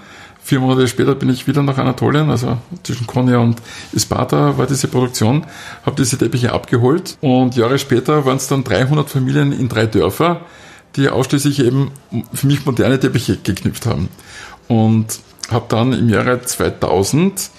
Vier 0.44 0.60
Monate 0.60 0.90
später 0.90 1.16
bin 1.16 1.30
ich 1.30 1.48
wieder 1.48 1.64
nach 1.64 1.78
Anatolien, 1.78 2.30
also 2.30 2.58
zwischen 2.84 3.08
Konya 3.08 3.38
und 3.38 3.62
Isparta 3.94 4.58
war 4.58 4.68
diese 4.68 4.90
Produktion, 4.90 5.46
habe 5.86 5.96
diese 5.96 6.18
Teppiche 6.18 6.52
abgeholt 6.52 7.18
und 7.22 7.56
Jahre 7.56 7.80
später 7.80 8.26
waren 8.26 8.36
es 8.36 8.50
dann 8.50 8.66
300 8.66 9.10
Familien 9.10 9.54
in 9.54 9.70
drei 9.70 9.86
Dörfer, 9.86 10.42
die 10.96 11.10
ausschließlich 11.10 11.60
eben 11.60 11.92
für 12.34 12.48
mich 12.48 12.66
moderne 12.66 13.00
Teppiche 13.00 13.38
geknüpft 13.38 13.86
haben. 13.86 14.10
Und 14.68 15.20
habe 15.50 15.66
dann 15.70 15.94
im 15.94 16.10
Jahre 16.10 16.42
2000 16.42 17.50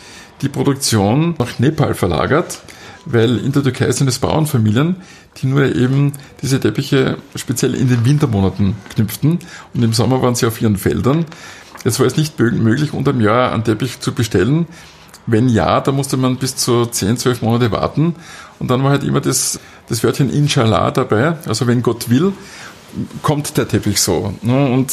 die 0.42 0.48
Produktion 0.48 1.34
nach 1.38 1.58
Nepal 1.58 1.94
verlagert, 1.94 2.60
weil 3.04 3.38
in 3.38 3.52
der 3.52 3.62
Türkei 3.62 3.90
sind 3.92 4.08
es 4.08 4.18
Bauernfamilien, 4.18 4.96
die 5.36 5.46
nur 5.46 5.74
eben 5.74 6.12
diese 6.42 6.60
Teppiche 6.60 7.18
speziell 7.34 7.74
in 7.74 7.88
den 7.88 8.04
Wintermonaten 8.04 8.76
knüpften 8.94 9.38
und 9.74 9.82
im 9.82 9.92
Sommer 9.92 10.22
waren 10.22 10.34
sie 10.34 10.46
auf 10.46 10.60
ihren 10.60 10.76
Feldern. 10.76 11.26
Es 11.84 12.00
war 12.00 12.06
es 12.06 12.16
nicht 12.16 12.38
möglich, 12.38 12.94
unter 12.94 13.12
dem 13.12 13.20
Jahr 13.20 13.52
einen 13.52 13.64
Teppich 13.64 14.00
zu 14.00 14.12
bestellen. 14.12 14.66
Wenn 15.26 15.48
ja, 15.48 15.80
da 15.80 15.92
musste 15.92 16.16
man 16.16 16.36
bis 16.36 16.56
zu 16.56 16.86
10, 16.86 17.18
12 17.18 17.42
Monate 17.42 17.70
warten. 17.72 18.14
Und 18.58 18.70
dann 18.70 18.82
war 18.82 18.90
halt 18.90 19.04
immer 19.04 19.20
das, 19.20 19.60
das 19.88 20.02
Wörtchen 20.02 20.30
Inshallah 20.30 20.90
dabei, 20.90 21.36
also 21.46 21.66
wenn 21.66 21.82
Gott 21.82 22.08
will 22.08 22.32
kommt 23.22 23.56
der 23.56 23.68
Teppich 23.68 24.00
so. 24.00 24.34
Ne? 24.42 24.66
Und 24.70 24.92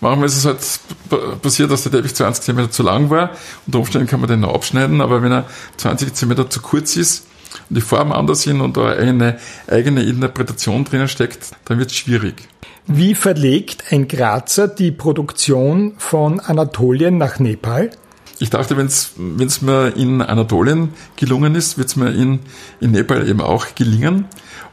manchmal 0.00 0.26
ist 0.26 0.36
es 0.36 0.44
halt 0.44 1.40
passiert, 1.42 1.70
dass 1.70 1.82
der 1.84 1.92
Teppich 1.92 2.14
20 2.14 2.44
cm 2.44 2.70
zu 2.70 2.82
lang 2.82 3.10
war. 3.10 3.30
Unter 3.66 3.78
Umständen 3.80 4.06
kann 4.06 4.20
man 4.20 4.28
den 4.28 4.40
noch 4.40 4.54
abschneiden, 4.54 5.00
aber 5.00 5.22
wenn 5.22 5.32
er 5.32 5.44
20 5.76 6.14
cm 6.14 6.50
zu 6.50 6.60
kurz 6.60 6.96
ist 6.96 7.26
und 7.68 7.76
die 7.76 7.80
Farben 7.80 8.12
anders 8.12 8.42
sind 8.42 8.60
und 8.60 8.76
da 8.76 8.90
eine 8.90 9.38
eigene 9.66 10.02
Interpretation 10.02 10.84
drinnen 10.84 11.08
steckt, 11.08 11.50
dann 11.64 11.78
wird 11.78 11.90
es 11.90 11.96
schwierig. 11.96 12.48
Wie 12.86 13.14
verlegt 13.14 13.92
ein 13.92 14.06
Grazer 14.06 14.68
die 14.68 14.92
Produktion 14.92 15.94
von 15.98 16.38
Anatolien 16.38 17.18
nach 17.18 17.40
Nepal? 17.40 17.90
Ich 18.38 18.50
dachte, 18.50 18.76
wenn 18.76 18.86
es 18.86 19.62
mir 19.62 19.96
in 19.96 20.20
Anatolien 20.20 20.90
gelungen 21.16 21.54
ist, 21.54 21.78
wird 21.78 21.88
es 21.88 21.96
mir 21.96 22.12
in, 22.12 22.40
in 22.80 22.90
Nepal 22.90 23.28
eben 23.28 23.40
auch 23.40 23.74
gelingen. 23.74 24.26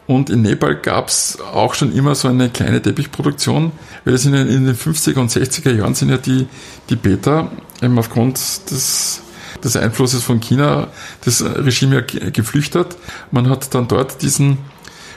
Und 0.06 0.30
in 0.30 0.42
Nepal 0.42 0.76
gab 0.76 1.08
es 1.08 1.40
auch 1.40 1.74
schon 1.74 1.94
immer 1.94 2.14
so 2.14 2.28
eine 2.28 2.50
kleine 2.50 2.82
Teppichproduktion, 2.82 3.72
weil 4.04 4.14
es 4.14 4.26
in 4.26 4.34
den, 4.34 4.50
in 4.50 4.66
den 4.66 4.76
50er 4.76 5.18
und 5.18 5.32
60er 5.32 5.72
Jahren 5.72 5.96
sind 5.96 6.10
ja 6.10 6.18
die, 6.18 6.48
die 6.90 6.98
Beta 6.98 7.50
eben 7.82 7.98
aufgrund 7.98 8.38
des, 8.70 9.22
des 9.64 9.78
Einflusses 9.78 10.24
von 10.24 10.42
China 10.42 10.90
das 11.24 11.42
Regime 11.42 12.06
ja 12.12 12.30
geflüchtet. 12.32 12.98
Man 13.32 13.50
hat 13.50 13.74
dann 13.74 13.88
dort 13.88 14.22
diesen 14.22 14.58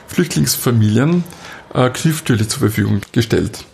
Flüchtlingsfamilien 0.06 1.24
äh, 1.74 1.90
Kniffstühle 1.90 2.46
zur 2.46 2.60
Verfügung 2.60 3.00
gestellt. 3.10 3.64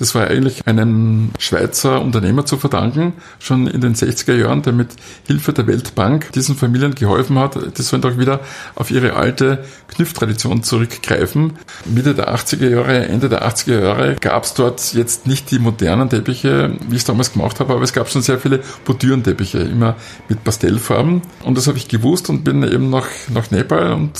Das 0.00 0.14
war 0.14 0.28
eigentlich 0.28 0.66
einem 0.66 1.28
Schweizer 1.38 2.00
Unternehmer 2.00 2.46
zu 2.46 2.56
verdanken, 2.56 3.12
schon 3.38 3.66
in 3.66 3.82
den 3.82 3.94
60er 3.94 4.34
Jahren, 4.34 4.62
der 4.62 4.72
mit 4.72 4.88
Hilfe 5.26 5.52
der 5.52 5.66
Weltbank 5.66 6.32
diesen 6.32 6.56
Familien 6.56 6.94
geholfen 6.94 7.38
hat. 7.38 7.76
Die 7.76 7.82
sollen 7.82 8.00
doch 8.00 8.16
wieder 8.16 8.40
auf 8.76 8.90
ihre 8.90 9.12
alte 9.12 9.62
Knüpftradition 9.88 10.62
zurückgreifen. 10.62 11.58
Mitte 11.84 12.14
der 12.14 12.34
80er 12.34 12.70
Jahre, 12.70 13.08
Ende 13.08 13.28
der 13.28 13.46
80er 13.46 13.82
Jahre 13.82 14.16
gab 14.18 14.44
es 14.44 14.54
dort 14.54 14.94
jetzt 14.94 15.26
nicht 15.26 15.50
die 15.50 15.58
modernen 15.58 16.08
Teppiche, 16.08 16.72
wie 16.88 16.96
ich 16.96 17.02
es 17.02 17.04
damals 17.04 17.34
gemacht 17.34 17.60
habe, 17.60 17.74
aber 17.74 17.82
es 17.82 17.92
gab 17.92 18.08
schon 18.08 18.22
sehr 18.22 18.38
viele 18.38 18.60
Bordürenteppiche, 18.86 19.58
immer 19.58 19.96
mit 20.30 20.42
Pastellfarben. 20.42 21.20
Und 21.42 21.58
das 21.58 21.66
habe 21.66 21.76
ich 21.76 21.88
gewusst 21.88 22.30
und 22.30 22.42
bin 22.42 22.62
eben 22.62 22.88
nach, 22.88 23.08
nach 23.28 23.50
Nepal 23.50 23.92
und 23.92 24.12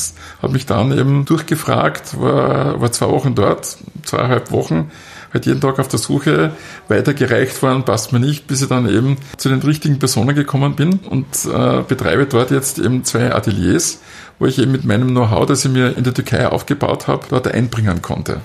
habe 0.43 0.53
mich 0.53 0.67
dann 0.67 0.93
eben 0.93 1.25
durchgefragt, 1.25 2.21
war, 2.21 2.79
war 2.83 2.93
zwei 2.93 3.09
Wochen 3.09 3.35
dort, 3.35 3.79
zweieinhalb 4.05 4.51
Wochen 4.51 4.91
halt 5.33 5.47
jeden 5.47 5.61
Tag 5.61 5.79
auf 5.79 5.89
der 5.89 5.99
Suche 5.99 6.53
weitergereicht 6.89 7.63
worden, 7.63 7.85
passt 7.85 8.13
mir 8.13 8.21
nicht, 8.21 8.47
bis 8.47 8.63
ich 8.63 8.69
dann 8.69 8.89
eben 8.89 9.17
zu 9.37 9.49
den 9.49 9.61
richtigen 9.61 9.99
Personen 9.99 10.35
gekommen 10.35 10.77
bin 10.77 11.01
und 11.09 11.27
äh, 11.47 11.83
betreibe 11.87 12.27
dort 12.27 12.51
jetzt 12.51 12.79
eben 12.79 13.05
zwei 13.05 13.33
Ateliers, 13.35 14.01
wo 14.39 14.47
ich 14.47 14.59
eben 14.59 14.73
mit 14.73 14.85
meinem 14.85 15.09
Know-how, 15.09 15.47
das 15.47 15.65
ich 15.65 15.71
mir 15.71 15.97
in 15.97 16.05
der 16.05 16.15
Türkei 16.15 16.47
aufgebaut 16.47 17.07
habe, 17.07 17.27
dort 17.29 17.49
einbringen 17.49 18.03
konnte. 18.03 18.41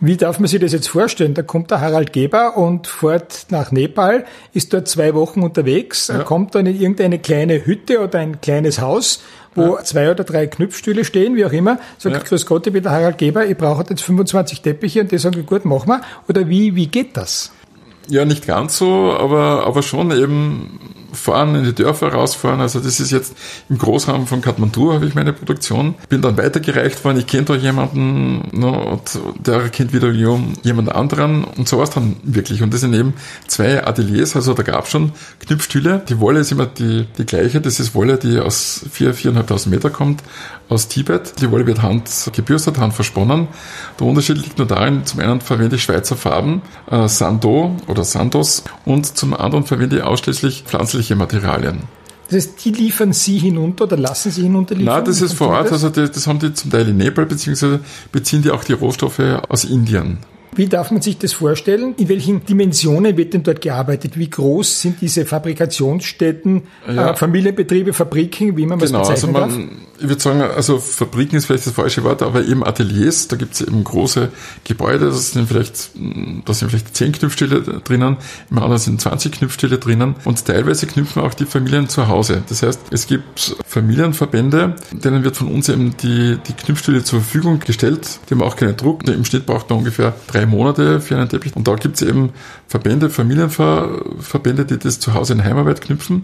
Wie 0.00 0.16
darf 0.16 0.38
man 0.38 0.46
sich 0.46 0.60
das 0.60 0.72
jetzt 0.72 0.88
vorstellen? 0.88 1.34
Da 1.34 1.42
kommt 1.42 1.72
der 1.72 1.80
Harald 1.80 2.12
Geber 2.12 2.56
und 2.56 2.86
fährt 2.86 3.46
nach 3.50 3.72
Nepal, 3.72 4.26
ist 4.52 4.72
dort 4.72 4.86
zwei 4.86 5.12
Wochen 5.14 5.42
unterwegs, 5.42 6.06
ja. 6.06 6.22
kommt 6.22 6.54
dann 6.54 6.66
in 6.66 6.80
irgendeine 6.80 7.18
kleine 7.18 7.66
Hütte 7.66 8.00
oder 8.00 8.20
ein 8.20 8.40
kleines 8.40 8.80
Haus 8.80 9.22
wo 9.58 9.76
ja. 9.76 9.84
zwei 9.84 10.10
oder 10.10 10.24
drei 10.24 10.46
Knüpfstühle 10.46 11.04
stehen, 11.04 11.36
wie 11.36 11.44
auch 11.44 11.52
immer, 11.52 11.78
sagt, 11.98 12.16
ja. 12.16 12.22
grüß 12.22 12.46
Gott, 12.46 12.66
ich 12.66 12.72
bin 12.72 12.82
der 12.82 12.92
Harald 12.92 13.18
Geber, 13.18 13.46
ich 13.46 13.56
brauche 13.56 13.84
jetzt 13.88 14.02
25 14.02 14.62
Teppiche 14.62 15.00
und 15.00 15.12
die 15.12 15.18
sagen, 15.18 15.44
gut, 15.44 15.64
machen 15.64 15.88
wir. 15.88 16.00
Oder 16.28 16.48
wie, 16.48 16.74
wie 16.74 16.86
geht 16.86 17.16
das? 17.16 17.52
Ja, 18.08 18.24
nicht 18.24 18.46
ganz 18.46 18.78
so, 18.78 19.12
aber, 19.12 19.66
aber 19.66 19.82
schon 19.82 20.10
eben 20.12 20.87
fahren, 21.18 21.54
in 21.54 21.64
die 21.64 21.74
Dörfer 21.74 22.12
rausfahren. 22.12 22.60
Also 22.60 22.80
das 22.80 23.00
ist 23.00 23.10
jetzt 23.10 23.34
im 23.68 23.78
Großraum 23.78 24.26
von 24.26 24.40
Kathmandu 24.40 24.92
habe 24.92 25.06
ich 25.06 25.14
meine 25.14 25.32
Produktion. 25.32 25.94
Bin 26.08 26.22
dann 26.22 26.36
weitergereicht 26.36 27.04
worden. 27.04 27.18
Ich 27.18 27.26
kenne 27.26 27.44
da 27.44 27.54
jemanden 27.54 28.48
no, 28.52 28.70
und 28.92 29.18
der 29.38 29.68
kennt 29.68 29.92
wieder 29.92 30.10
jemand 30.10 30.92
anderen 30.92 31.44
und 31.44 31.68
so 31.68 31.78
war 31.78 31.84
es 31.84 31.90
dann 31.90 32.16
wirklich. 32.22 32.62
Und 32.62 32.72
das 32.72 32.80
sind 32.80 32.94
eben 32.94 33.14
zwei 33.46 33.86
Ateliers, 33.86 34.36
also 34.36 34.54
da 34.54 34.62
gab 34.62 34.84
es 34.84 34.90
schon 34.90 35.12
Knüpfstühle. 35.40 36.02
Die 36.08 36.20
Wolle 36.20 36.40
ist 36.40 36.52
immer 36.52 36.66
die, 36.66 37.06
die 37.18 37.26
gleiche. 37.26 37.60
Das 37.60 37.80
ist 37.80 37.94
Wolle, 37.94 38.16
die 38.16 38.38
aus 38.38 38.84
vier, 38.90 39.14
viereinhalbtausend 39.14 39.74
Meter 39.74 39.90
kommt 39.90 40.22
aus 40.68 40.88
Tibet. 40.88 41.40
Die 41.40 41.50
Wolle 41.50 41.66
wird 41.66 41.82
handgebürstet, 41.82 42.78
handversponnen. 42.78 43.48
Der 43.98 44.06
Unterschied 44.06 44.38
liegt 44.38 44.58
nur 44.58 44.66
darin, 44.66 45.04
zum 45.04 45.20
einen 45.20 45.40
verwende 45.40 45.76
ich 45.76 45.82
Schweizer 45.82 46.16
Farben, 46.16 46.62
äh, 46.90 47.08
Sando 47.08 47.76
oder 47.86 48.04
Sandos 48.04 48.64
und 48.84 49.06
zum 49.06 49.34
anderen 49.34 49.64
verwende 49.64 49.96
ich 49.96 50.02
ausschließlich 50.02 50.64
pflanzliche 50.66 51.16
Materialien. 51.16 51.82
Das 52.28 52.36
heißt, 52.36 52.64
die 52.64 52.72
liefern 52.72 53.14
Sie 53.14 53.38
hinunter 53.38 53.84
oder 53.84 53.96
lassen 53.96 54.30
Sie 54.30 54.42
hinunterliefern? 54.42 54.96
Nein, 54.96 55.04
das 55.04 55.22
ist 55.22 55.32
vor 55.32 55.48
Ort. 55.48 55.72
Also 55.72 55.88
das? 55.88 56.10
das 56.10 56.26
haben 56.26 56.38
die 56.38 56.52
zum 56.52 56.70
Teil 56.70 56.86
in 56.88 56.98
Nepal, 56.98 57.24
beziehungsweise 57.24 57.80
beziehen 58.12 58.42
die 58.42 58.50
auch 58.50 58.64
die 58.64 58.74
Rohstoffe 58.74 59.20
aus 59.48 59.64
Indien. 59.64 60.18
Wie 60.54 60.66
darf 60.66 60.90
man 60.90 61.02
sich 61.02 61.18
das 61.18 61.32
vorstellen? 61.32 61.94
In 61.98 62.08
welchen 62.08 62.44
Dimensionen 62.44 63.16
wird 63.16 63.34
denn 63.34 63.42
dort 63.42 63.60
gearbeitet? 63.60 64.18
Wie 64.18 64.28
groß 64.28 64.82
sind 64.82 65.00
diese 65.00 65.24
Fabrikationsstätten, 65.26 66.62
ja. 66.86 67.10
äh, 67.10 67.16
Familienbetriebe, 67.16 67.92
Fabriken, 67.92 68.56
wie 68.56 68.66
man 68.66 68.78
genau, 68.78 69.00
das 69.00 69.08
bezeichnen 69.08 69.36
also 69.36 69.56
man, 69.56 69.68
darf? 69.68 69.78
Ich 70.00 70.08
würde 70.08 70.22
sagen, 70.22 70.42
also 70.42 70.78
Fabriken 70.78 71.36
ist 71.36 71.46
vielleicht 71.46 71.66
das 71.66 71.72
falsche 71.72 72.04
Wort, 72.04 72.22
aber 72.22 72.44
eben 72.44 72.64
Ateliers, 72.64 73.26
da 73.26 73.36
gibt 73.36 73.54
es 73.54 73.62
eben 73.62 73.82
große 73.82 74.28
Gebäude, 74.62 75.06
das 75.06 75.32
sind 75.32 75.48
vielleicht, 75.48 75.90
da 76.44 76.54
sind 76.54 76.70
vielleicht 76.70 76.96
zehn 76.96 77.10
Knüpfstelle 77.10 77.62
drinnen, 77.82 78.16
im 78.48 78.58
anderen 78.58 78.78
sind 78.78 79.00
20 79.00 79.32
Knüpfstelle 79.32 79.78
drinnen 79.78 80.14
und 80.24 80.44
teilweise 80.44 80.86
knüpfen 80.86 81.22
auch 81.22 81.34
die 81.34 81.46
Familien 81.46 81.88
zu 81.88 82.06
Hause. 82.06 82.42
Das 82.48 82.62
heißt, 82.62 82.80
es 82.92 83.08
gibt 83.08 83.56
Familienverbände, 83.66 84.76
denen 84.92 85.24
wird 85.24 85.36
von 85.36 85.48
uns 85.48 85.68
eben 85.68 85.96
die, 85.96 86.38
die 86.46 86.52
Knüpfstelle 86.52 87.02
zur 87.02 87.20
Verfügung 87.20 87.58
gestellt. 87.58 88.20
Die 88.28 88.34
haben 88.34 88.42
auch 88.42 88.56
keinen 88.56 88.76
Druck. 88.76 89.06
Im 89.08 89.24
Schnitt 89.24 89.46
braucht 89.46 89.68
man 89.68 89.80
ungefähr 89.80 90.14
drei 90.28 90.46
Monate 90.48 91.00
für 91.00 91.16
einen 91.16 91.28
Teppich. 91.28 91.54
Und 91.54 91.68
da 91.68 91.74
gibt 91.74 91.96
es 91.96 92.02
eben 92.02 92.30
Verbände, 92.66 93.10
Familienverbände, 93.10 94.64
die 94.64 94.78
das 94.78 94.98
zu 94.98 95.14
Hause 95.14 95.34
in 95.34 95.44
Heimarbeit 95.44 95.80
knüpfen 95.80 96.22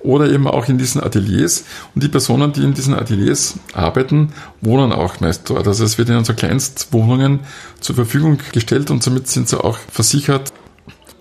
oder 0.00 0.30
eben 0.30 0.46
auch 0.46 0.68
in 0.68 0.78
diesen 0.78 1.02
Ateliers. 1.02 1.64
Und 1.94 2.02
die 2.02 2.08
Personen, 2.08 2.52
die 2.52 2.62
in 2.62 2.74
diesen 2.74 2.94
Ateliers 2.94 3.58
arbeiten, 3.72 4.32
wohnen 4.60 4.92
auch 4.92 5.20
meist 5.20 5.48
dort. 5.50 5.66
Also 5.66 5.84
es 5.84 5.98
wird 5.98 6.08
ihnen 6.08 6.24
so 6.24 6.34
Kleinstwohnungen 6.34 7.40
zur 7.80 7.96
Verfügung 7.96 8.38
gestellt 8.52 8.90
und 8.90 9.02
somit 9.02 9.28
sind 9.28 9.48
sie 9.48 9.62
auch 9.62 9.78
versichert 9.90 10.52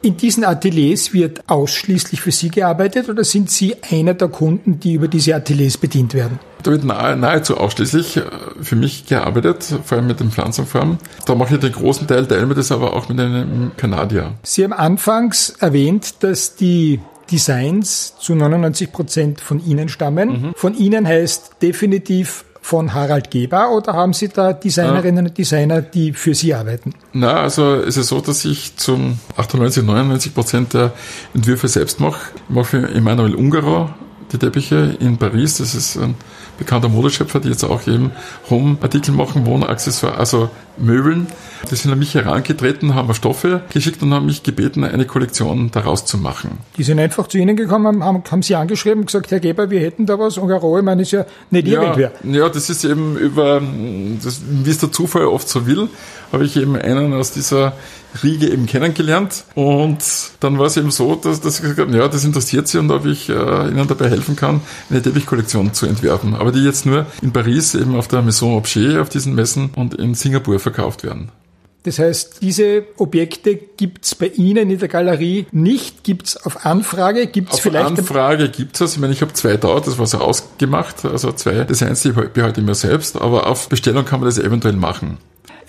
In 0.03 0.17
diesen 0.17 0.43
Ateliers 0.43 1.13
wird 1.13 1.47
ausschließlich 1.47 2.21
für 2.21 2.31
Sie 2.31 2.49
gearbeitet 2.49 3.07
oder 3.07 3.23
sind 3.23 3.51
Sie 3.51 3.75
einer 3.83 4.15
der 4.15 4.29
Kunden, 4.29 4.79
die 4.79 4.93
über 4.93 5.07
diese 5.07 5.35
Ateliers 5.35 5.77
bedient 5.77 6.15
werden? 6.15 6.39
Da 6.63 6.71
wird 6.71 6.83
nahezu 6.83 7.57
ausschließlich 7.57 8.17
äh, 8.17 8.23
für 8.61 8.75
mich 8.75 9.05
gearbeitet, 9.05 9.63
vor 9.85 9.97
allem 9.97 10.07
mit 10.07 10.19
den 10.19 10.31
Pflanzenformen. 10.31 10.97
Da 11.25 11.35
mache 11.35 11.55
ich 11.55 11.59
den 11.59 11.71
großen 11.71 12.07
Teil, 12.07 12.25
teile 12.25 12.47
mir 12.47 12.55
das 12.55 12.71
aber 12.71 12.93
auch 12.93 13.09
mit 13.09 13.19
einem 13.19 13.71
Kanadier. 13.77 14.33
Sie 14.41 14.63
haben 14.63 14.73
anfangs 14.73 15.51
erwähnt, 15.59 16.23
dass 16.23 16.55
die 16.55 16.99
Designs 17.31 18.15
zu 18.19 18.33
99 18.33 18.91
Prozent 18.91 19.39
von 19.39 19.63
Ihnen 19.63 19.87
stammen. 19.87 20.29
Mhm. 20.29 20.53
Von 20.55 20.75
Ihnen 20.75 21.07
heißt 21.07 21.57
definitiv 21.61 22.43
von 22.61 22.93
Harald 22.93 23.31
Geber 23.31 23.71
oder 23.71 23.93
haben 23.93 24.13
Sie 24.13 24.29
da 24.29 24.53
Designerinnen 24.53 25.27
und 25.27 25.37
Designer, 25.37 25.81
die 25.81 26.13
für 26.13 26.35
Sie 26.35 26.53
arbeiten? 26.53 26.93
Na, 27.11 27.41
also 27.41 27.75
es 27.75 27.97
ist 27.97 28.07
so, 28.07 28.21
dass 28.21 28.45
ich 28.45 28.77
zum 28.77 29.17
98, 29.35 29.83
99 29.83 30.33
Prozent 30.33 30.73
der 30.73 30.93
Entwürfe 31.33 31.67
selbst 31.67 31.99
mache. 31.99 32.31
Ich 32.47 32.55
mache 32.55 32.65
für 32.65 32.89
Emanuel 32.93 33.35
Ungaro 33.35 33.89
die 34.31 34.37
Teppiche 34.37 34.95
in 34.99 35.17
Paris. 35.17 35.57
Das 35.57 35.75
ist 35.75 35.97
ein 35.97 36.15
bekannter 36.57 36.89
Modeschöpfer, 36.89 37.39
die 37.39 37.49
jetzt 37.49 37.63
auch 37.63 37.87
eben 37.87 38.11
Home-Artikel 38.49 39.11
machen, 39.13 39.45
Wohnaccessoire, 39.45 40.17
also 40.17 40.49
Möbeln. 40.77 41.27
Die 41.69 41.75
sind 41.75 41.91
an 41.91 41.99
mich 41.99 42.15
herangetreten, 42.15 42.95
haben 42.95 43.07
mir 43.07 43.13
Stoffe 43.13 43.61
geschickt 43.71 44.01
und 44.01 44.13
haben 44.13 44.25
mich 44.25 44.43
gebeten, 44.43 44.83
eine 44.83 45.05
Kollektion 45.05 45.69
daraus 45.71 46.05
zu 46.05 46.17
machen. 46.17 46.59
Die 46.77 46.83
sind 46.83 46.99
einfach 46.99 47.27
zu 47.27 47.37
Ihnen 47.37 47.55
gekommen, 47.55 48.03
haben, 48.03 48.23
haben 48.29 48.41
Sie 48.41 48.55
angeschrieben 48.55 49.01
und 49.01 49.05
gesagt, 49.07 49.31
Herr 49.31 49.39
Geber, 49.39 49.69
wir 49.69 49.79
hätten 49.79 50.05
da 50.05 50.17
was. 50.17 50.37
Und 50.37 50.43
Ungaro, 50.43 50.77
ich 50.77 50.83
meine, 50.83 51.03
ist 51.03 51.11
ja 51.11 51.25
nicht 51.49 51.67
ja, 51.67 51.81
irgendwer. 51.81 52.11
Ja, 52.23 52.49
das 52.49 52.69
ist 52.69 52.83
eben 52.83 53.17
über, 53.17 53.61
das, 54.23 54.41
wie 54.47 54.69
es 54.69 54.79
der 54.79 54.91
Zufall 54.91 55.25
oft 55.25 55.47
so 55.47 55.67
will, 55.67 55.89
habe 56.31 56.45
ich 56.45 56.57
eben 56.57 56.75
einen 56.75 57.13
aus 57.13 57.31
dieser 57.31 57.73
Riege 58.23 58.49
eben 58.49 58.65
kennengelernt. 58.65 59.43
Und 59.55 59.99
dann 60.39 60.59
war 60.59 60.67
es 60.67 60.77
eben 60.77 60.91
so, 60.91 61.15
dass, 61.15 61.41
dass 61.41 61.55
ich 61.55 61.61
gesagt 61.61 61.79
habe, 61.79 61.97
ja, 61.97 62.07
das 62.07 62.23
interessiert 62.23 62.67
sie 62.67 62.77
und 62.77 62.91
ob 62.91 63.05
ich 63.05 63.29
äh, 63.29 63.33
ihnen 63.33 63.87
dabei 63.87 64.09
helfen 64.09 64.35
kann, 64.35 64.61
eine 64.89 65.01
Teppichkollektion 65.01 65.73
zu 65.73 65.85
entwerfen. 65.85 66.35
Aber 66.35 66.51
die 66.51 66.63
jetzt 66.63 66.85
nur 66.85 67.05
in 67.21 67.31
Paris 67.31 67.75
eben 67.75 67.95
auf 67.95 68.07
der 68.07 68.21
Maison 68.21 68.57
Objet 68.57 68.97
auf 68.97 69.09
diesen 69.09 69.35
Messen 69.35 69.71
und 69.75 69.93
in 69.93 70.13
Singapur 70.13 70.59
verkauft 70.59 71.03
werden. 71.03 71.29
Das 71.83 71.97
heißt, 71.97 72.43
diese 72.43 72.85
Objekte 72.97 73.55
gibt's 73.55 74.13
bei 74.13 74.27
Ihnen 74.27 74.69
in 74.69 74.77
der 74.77 74.87
Galerie 74.87 75.47
nicht, 75.51 76.03
gibt's 76.03 76.37
auf 76.37 76.65
Anfrage, 76.65 77.25
gibt's 77.25 77.55
auf 77.55 77.61
vielleicht... 77.61 77.85
Auf 77.85 77.97
Anfrage 77.97 78.49
gibt's 78.49 78.81
es. 78.81 78.93
Ich 78.93 78.99
meine, 78.99 79.13
ich 79.13 79.21
habe 79.21 79.33
zwei 79.33 79.57
dort, 79.57 79.87
das 79.87 79.97
war 79.97 80.05
so 80.05 80.19
ausgemacht, 80.19 81.05
also 81.05 81.31
zwei 81.31 81.63
Designs, 81.63 82.03
die 82.03 82.11
behalte 82.11 82.61
ich 82.61 82.67
mir 82.67 82.75
selbst, 82.75 83.19
aber 83.19 83.47
auf 83.47 83.67
Bestellung 83.67 84.05
kann 84.05 84.19
man 84.19 84.29
das 84.29 84.37
eventuell 84.37 84.75
machen. 84.75 85.17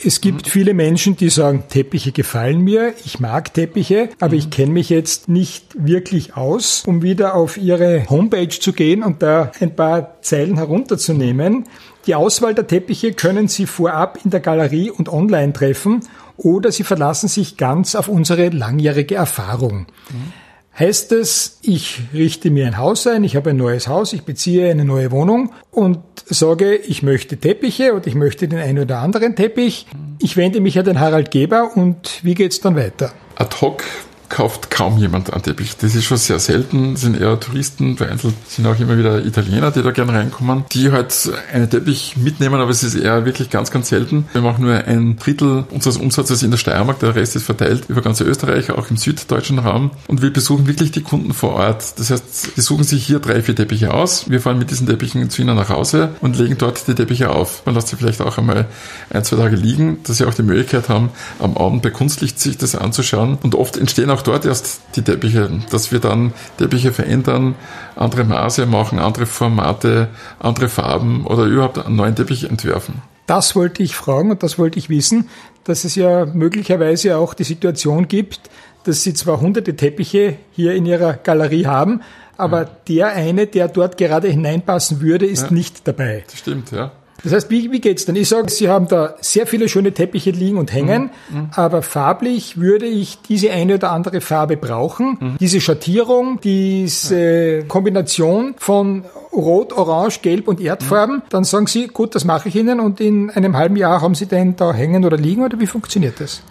Es 0.05 0.21
gibt 0.21 0.47
mhm. 0.47 0.51
viele 0.51 0.75
Menschen, 0.75 1.17
die 1.17 1.31
sagen, 1.31 1.65
Teppiche 1.69 2.13
gefallen 2.13 2.63
mir, 2.63 2.95
ich 3.05 3.21
mag 3.21 3.55
Teppiche, 3.55 4.09
aber 4.19 4.33
mhm. 4.33 4.39
ich 4.39 4.51
kenne 4.51 4.73
mich 4.73 4.89
jetzt 4.89 5.29
nicht 5.29 5.65
wirklich 5.75 6.37
aus, 6.37 6.85
um 6.87 7.03
wieder 7.03 7.35
auf 7.35 7.57
Ihre 7.57 8.09
Homepage 8.11 8.49
zu 8.49 8.73
gehen 8.73 9.03
und 9.03 9.23
da 9.23 9.53
ein 9.61 9.77
paar 9.77 10.21
Zeilen 10.23 10.57
herunterzunehmen. 10.57 11.67
Die 12.07 12.17
Auswahl 12.17 12.55
der 12.55 12.67
Teppiche 12.67 13.13
können 13.13 13.47
Sie 13.47 13.67
vorab 13.67 14.19
in 14.25 14.31
der 14.31 14.41
Galerie 14.41 14.91
und 14.91 15.09
online 15.09 15.53
treffen 15.53 16.01
oder 16.37 16.73
Sie 16.73 16.83
verlassen 16.83 17.29
sich 17.29 17.57
ganz 17.57 17.95
auf 17.95 18.09
unsere 18.09 18.49
langjährige 18.49 19.15
Erfahrung. 19.15 19.87
Mhm. 20.11 20.33
Heißt 20.79 21.13
es, 21.13 21.59
ich 21.61 22.01
richte 22.15 22.51
mir 22.51 22.67
ein 22.67 22.79
Haus 22.79 23.07
ein, 23.07 23.25
ich 23.25 23.37
habe 23.37 23.51
ein 23.51 23.57
neues 23.57 23.89
Haus, 23.89 24.15
ich 24.15 24.23
beziehe 24.23 24.71
eine 24.71 24.87
neue 24.87 25.11
Wohnung 25.11 25.53
und 25.71 25.99
sage, 26.25 26.77
ich 26.77 27.03
möchte 27.03 27.37
Teppiche 27.37 27.93
und 27.93 28.07
ich 28.07 28.15
möchte 28.15 28.49
den 28.49 28.59
einen 28.59 28.79
oder 28.79 28.99
anderen 29.01 29.37
Teppich. 29.37 29.87
Ich 30.19 30.39
wende 30.39 30.61
mich 30.61 30.79
an 30.79 30.87
den 30.87 30.99
Harald 30.99 31.31
Geber 31.31 31.77
und 31.77 32.25
wie 32.25 32.35
geht's 32.35 32.61
dann 32.61 32.75
weiter? 32.75 33.13
Ad 33.37 33.57
hoc 33.61 33.85
kauft 34.33 34.71
kaum 34.71 34.97
jemand 34.97 35.31
einen 35.33 35.43
Teppich. 35.43 35.77
Das 35.77 35.95
ist 35.95 36.05
schon 36.05 36.17
sehr 36.17 36.39
selten, 36.39 36.97
sind 36.97 37.21
eher 37.21 37.39
Touristen, 37.39 37.99
vereinzelt 37.99 38.35
sind 38.49 38.67
auch 38.67 38.81
immer 38.81 38.97
wieder 38.97 39.25
Italiener, 39.25 39.71
die 39.71 39.83
da 39.83 39.91
gerne 39.91 40.15
reinkommen, 40.15 40.65
die 40.73 40.91
halt 40.91 41.31
einen 41.53 41.69
Teppich 41.69 42.17
mitnehmen, 42.17 42.59
aber 42.59 42.71
es 42.71 42.83
ist 42.83 42.95
eher 42.95 43.27
wirklich 43.27 43.51
ganz, 43.51 43.71
ganz 43.71 43.91
selten. 43.91 44.25
Wir 44.33 44.41
machen 44.41 44.65
nur 44.65 44.73
ein 44.73 45.17
Drittel 45.17 45.65
unseres 45.71 45.99
Umsatzes 45.99 46.43
in 46.43 46.51
der 46.51 46.57
Steiermark, 46.57 46.99
der 47.01 47.15
Rest 47.15 47.37
ist 47.37 47.45
verteilt 47.45 47.85
über 47.89 48.01
ganz 48.01 48.23
Österreich, 48.23 48.71
auch 48.71 48.89
im 48.89 48.97
süddeutschen 48.97 49.59
Raum 49.59 49.91
und 50.09 50.23
wir 50.23 50.33
besuchen 50.33 50.67
wirklich 50.67 50.93
die 50.93 51.03
Kunden 51.03 51.35
vor 51.35 51.53
Ort. 51.53 51.99
Das 51.99 52.11
heißt, 52.11 52.57
die 52.57 52.61
suchen 52.63 52.85
sich 52.85 53.05
hier 53.05 53.19
drei, 53.19 53.43
vier 53.43 53.55
Teppiche 53.55 53.93
aus. 53.93 54.31
Wir 54.31 54.41
fahren 54.41 54.59
mit 54.59 54.71
diesen 54.71 54.87
Teppichen 54.87 55.29
zu 55.29 55.43
ihnen 55.43 55.57
nach 55.57 55.69
Hause 55.69 56.15
und 56.23 56.39
legen 56.39 56.57
dort 56.57 56.89
die 56.89 56.95
Teppiche 56.95 57.29
auf. 57.29 57.67
Man 57.67 57.75
lässt 57.75 57.89
sie 57.89 57.97
vielleicht 57.97 58.23
auch 58.23 58.39
einmal 58.39 58.67
ein, 59.11 59.25
zwei 59.25 59.37
Tage 59.37 59.57
liegen, 59.57 59.99
dass 60.05 60.17
sie 60.17 60.25
auch 60.25 60.35
die 60.35 60.43
Möglichkeit 60.43 60.89
haben, 60.89 61.11
am 61.39 61.59
Abend 61.59 61.83
bei 61.83 61.91
Kunstlicht 61.91 62.41
sich 62.41 62.57
das 62.57 62.75
anzuschauen 62.75 63.37
und 63.43 63.55
oft 63.55 63.77
entstehen 63.77 64.09
auch 64.09 64.22
auch 64.23 64.25
dort 64.25 64.45
erst 64.45 64.81
die 64.95 65.03
Teppiche, 65.03 65.51
dass 65.71 65.91
wir 65.91 65.99
dann 65.99 66.33
Teppiche 66.59 66.93
verändern, 66.93 67.57
andere 67.97 68.25
Maße 68.25 68.67
machen, 68.67 68.99
andere 68.99 69.27
Formate, 69.27 70.09
andere 70.39 70.69
Farben 70.69 71.27
oder 71.27 71.45
überhaupt 71.45 71.85
einen 71.85 71.97
neuen 71.97 72.15
Teppich 72.15 72.49
entwerfen. 72.49 73.03
Das 73.27 73.57
wollte 73.57 73.83
ich 73.83 73.97
fragen 73.97 74.31
und 74.31 74.43
das 74.43 74.59
wollte 74.59 74.79
ich 74.79 74.89
wissen, 74.89 75.29
dass 75.65 75.85
es 75.85 75.95
ja 75.95 76.27
möglicherweise 76.27 77.17
auch 77.17 77.35
die 77.35 77.45
Situation 77.45 78.09
gibt, 78.09 78.41
dass 78.85 79.03
Sie 79.03 79.15
zwar 79.15 79.41
hunderte 79.41 79.77
Teppiche 79.77 80.37
hier 80.53 80.75
in 80.75 80.87
Ihrer 80.87 81.15
Galerie 81.15 81.67
haben, 81.67 82.03
aber 82.37 82.63
ja. 82.63 82.71
der 82.89 83.07
eine, 83.13 83.47
der 83.47 83.69
dort 83.69 83.97
gerade 83.97 84.29
hineinpassen 84.29 85.01
würde, 85.01 85.27
ist 85.27 85.45
ja. 85.45 85.53
nicht 85.53 85.87
dabei. 85.87 86.25
Das 86.29 86.39
stimmt, 86.39 86.73
ja. 86.73 86.93
Das 87.25 87.33
heißt, 87.33 87.51
wie, 87.51 87.71
wie 87.71 87.81
geht's 87.81 88.05
denn? 88.05 88.17
Ich 88.17 88.29
sage, 88.29 88.51
Sie 88.51 88.69
haben 88.69 88.89
da 88.89 89.15
sehr 89.21 89.47
viele 89.47 89.69
schöne 89.69 89.93
Teppiche 89.93 90.31
liegen 90.31 90.59
und 90.59 90.73
hängen, 90.73 91.11
mhm. 91.31 91.39
mhm. 91.39 91.51
aber 91.55 91.83
farblich 91.83 92.59
würde 92.59 92.87
ich 92.87 93.19
diese 93.29 93.51
eine 93.53 93.75
oder 93.75 93.93
andere 93.93 94.21
Farbe 94.21 94.57
brauchen. 94.57 95.19
Mhm. 95.21 95.37
Diese 95.39 95.61
Schattierung, 95.61 96.41
diese 96.43 97.65
Kombination 97.69 98.55
von 98.59 99.05
Rot, 99.33 99.73
Orange, 99.73 100.21
Gelb 100.23 100.49
und 100.49 100.61
Erdfarben, 100.61 101.17
mhm. 101.17 101.23
dann 101.31 101.45
sagen 101.45 101.67
Sie, 101.67 101.87
gut, 101.87 102.15
das 102.15 102.25
mache 102.25 102.49
ich 102.49 102.57
Ihnen 102.57 102.81
und 102.81 103.01
in 103.01 103.31
einem 103.31 103.57
halben 103.57 103.77
Jahr 103.77 104.01
haben 104.01 104.15
Sie 104.15 104.27
den 104.27 104.57
da 104.57 104.73
hängen 104.73 105.05
oder 105.05 105.17
liegen 105.17 105.43
oder 105.43 105.59
wie 105.61 105.67
funktioniert 105.67 106.21
das? 106.21 106.43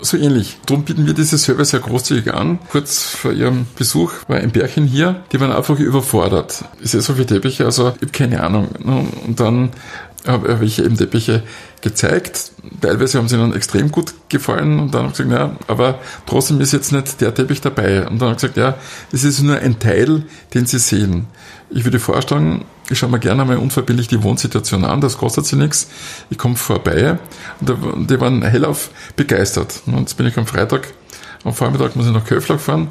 so 0.00 0.16
ähnlich. 0.16 0.58
Darum 0.66 0.84
bieten 0.84 1.06
wir 1.06 1.14
diese 1.14 1.38
Service 1.38 1.70
sehr 1.70 1.80
großzügig 1.80 2.32
an. 2.32 2.58
Kurz 2.70 3.04
vor 3.04 3.32
ihrem 3.32 3.66
Besuch 3.76 4.12
war 4.28 4.36
ein 4.36 4.50
Bärchen 4.50 4.84
hier, 4.84 5.22
die 5.32 5.40
waren 5.40 5.52
einfach 5.52 5.78
überfordert. 5.78 6.64
Ich 6.80 6.90
sehe 6.90 7.00
so 7.00 7.14
viele 7.14 7.26
Teppiche, 7.26 7.64
also 7.64 7.88
ich 7.88 8.02
habe 8.02 8.06
keine 8.12 8.42
Ahnung. 8.42 8.68
Und 9.26 9.40
dann 9.40 9.70
habe 10.26 10.64
ich 10.64 10.78
eben 10.78 10.96
Teppiche 10.96 11.42
gezeigt. 11.80 12.52
Teilweise 12.80 13.18
haben 13.18 13.28
sie 13.28 13.36
ihnen 13.36 13.54
extrem 13.54 13.90
gut 13.90 14.14
gefallen 14.28 14.80
und 14.80 14.94
dann 14.94 15.04
habe 15.04 15.12
ich 15.12 15.18
gesagt, 15.18 15.32
ja, 15.32 15.56
aber 15.68 15.98
trotzdem 16.26 16.60
ist 16.60 16.72
jetzt 16.72 16.92
nicht 16.92 17.20
der 17.20 17.34
Teppich 17.34 17.60
dabei. 17.60 18.06
Und 18.06 18.20
dann 18.20 18.28
habe 18.28 18.32
ich 18.32 18.42
gesagt, 18.42 18.56
ja, 18.56 18.76
das 19.12 19.24
ist 19.24 19.42
nur 19.42 19.56
ein 19.56 19.78
Teil, 19.78 20.24
den 20.54 20.66
sie 20.66 20.78
sehen. 20.78 21.26
Ich 21.70 21.84
würde 21.84 21.98
vorschlagen, 21.98 22.64
ich 22.88 22.98
schaue 22.98 23.10
mir 23.10 23.18
gerne 23.18 23.44
mal 23.44 23.56
unverbindlich 23.56 24.08
die 24.08 24.22
Wohnsituation 24.22 24.84
an, 24.84 25.00
das 25.00 25.18
kostet 25.18 25.46
sie 25.46 25.56
nichts. 25.56 25.88
Ich 26.30 26.38
komme 26.38 26.56
vorbei 26.56 27.18
und 27.60 28.10
die 28.10 28.20
waren 28.20 28.42
hellauf 28.42 28.90
begeistert. 29.16 29.82
Und 29.86 29.98
jetzt 30.00 30.16
bin 30.16 30.26
ich 30.26 30.36
am 30.38 30.46
Freitag 30.46 30.88
am 31.46 31.54
Vormittag 31.54 31.94
muss 31.94 32.06
ich 32.06 32.12
nach 32.12 32.24
Köflag 32.24 32.60
fahren, 32.60 32.88